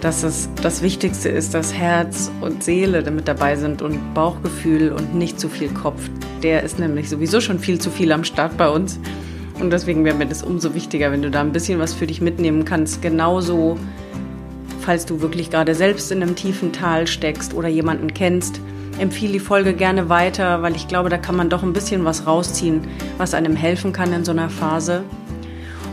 [0.00, 5.14] dass es das Wichtigste ist, dass Herz und Seele mit dabei sind und Bauchgefühl und
[5.14, 6.00] nicht zu viel Kopf.
[6.42, 8.98] Der ist nämlich sowieso schon viel zu viel am Start bei uns.
[9.62, 12.20] Und deswegen wäre mir das umso wichtiger, wenn du da ein bisschen was für dich
[12.20, 13.00] mitnehmen kannst.
[13.00, 13.78] Genauso,
[14.80, 18.60] falls du wirklich gerade selbst in einem tiefen Tal steckst oder jemanden kennst,
[18.98, 22.26] empfehle die Folge gerne weiter, weil ich glaube, da kann man doch ein bisschen was
[22.26, 22.80] rausziehen,
[23.18, 25.04] was einem helfen kann in so einer Phase.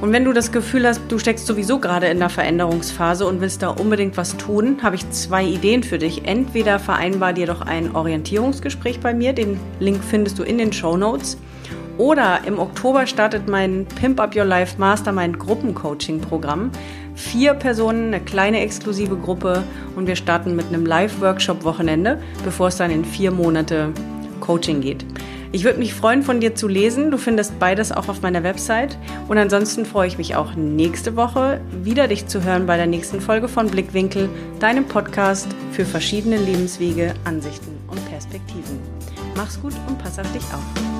[0.01, 3.61] Und wenn du das Gefühl hast, du steckst sowieso gerade in der Veränderungsphase und willst
[3.61, 6.25] da unbedingt was tun, habe ich zwei Ideen für dich.
[6.25, 10.97] Entweder vereinbar dir doch ein Orientierungsgespräch bei mir, den Link findest du in den Show
[10.97, 11.37] Notes.
[11.99, 16.71] Oder im Oktober startet mein Pimp Up Your Life Mastermind Gruppencoaching-Programm.
[17.13, 19.65] Vier Personen, eine kleine exklusive Gruppe
[19.97, 23.89] und wir starten mit einem Live-Workshop-Wochenende, bevor es dann in vier Monate
[24.39, 25.05] Coaching geht.
[25.51, 27.11] Ich würde mich freuen, von dir zu lesen.
[27.11, 28.97] Du findest beides auch auf meiner Website.
[29.27, 33.19] Und ansonsten freue ich mich auch nächste Woche wieder dich zu hören bei der nächsten
[33.19, 34.29] Folge von Blickwinkel,
[34.61, 38.79] deinem Podcast für verschiedene Lebenswege, Ansichten und Perspektiven.
[39.35, 40.98] Mach's gut und pass auf dich auf.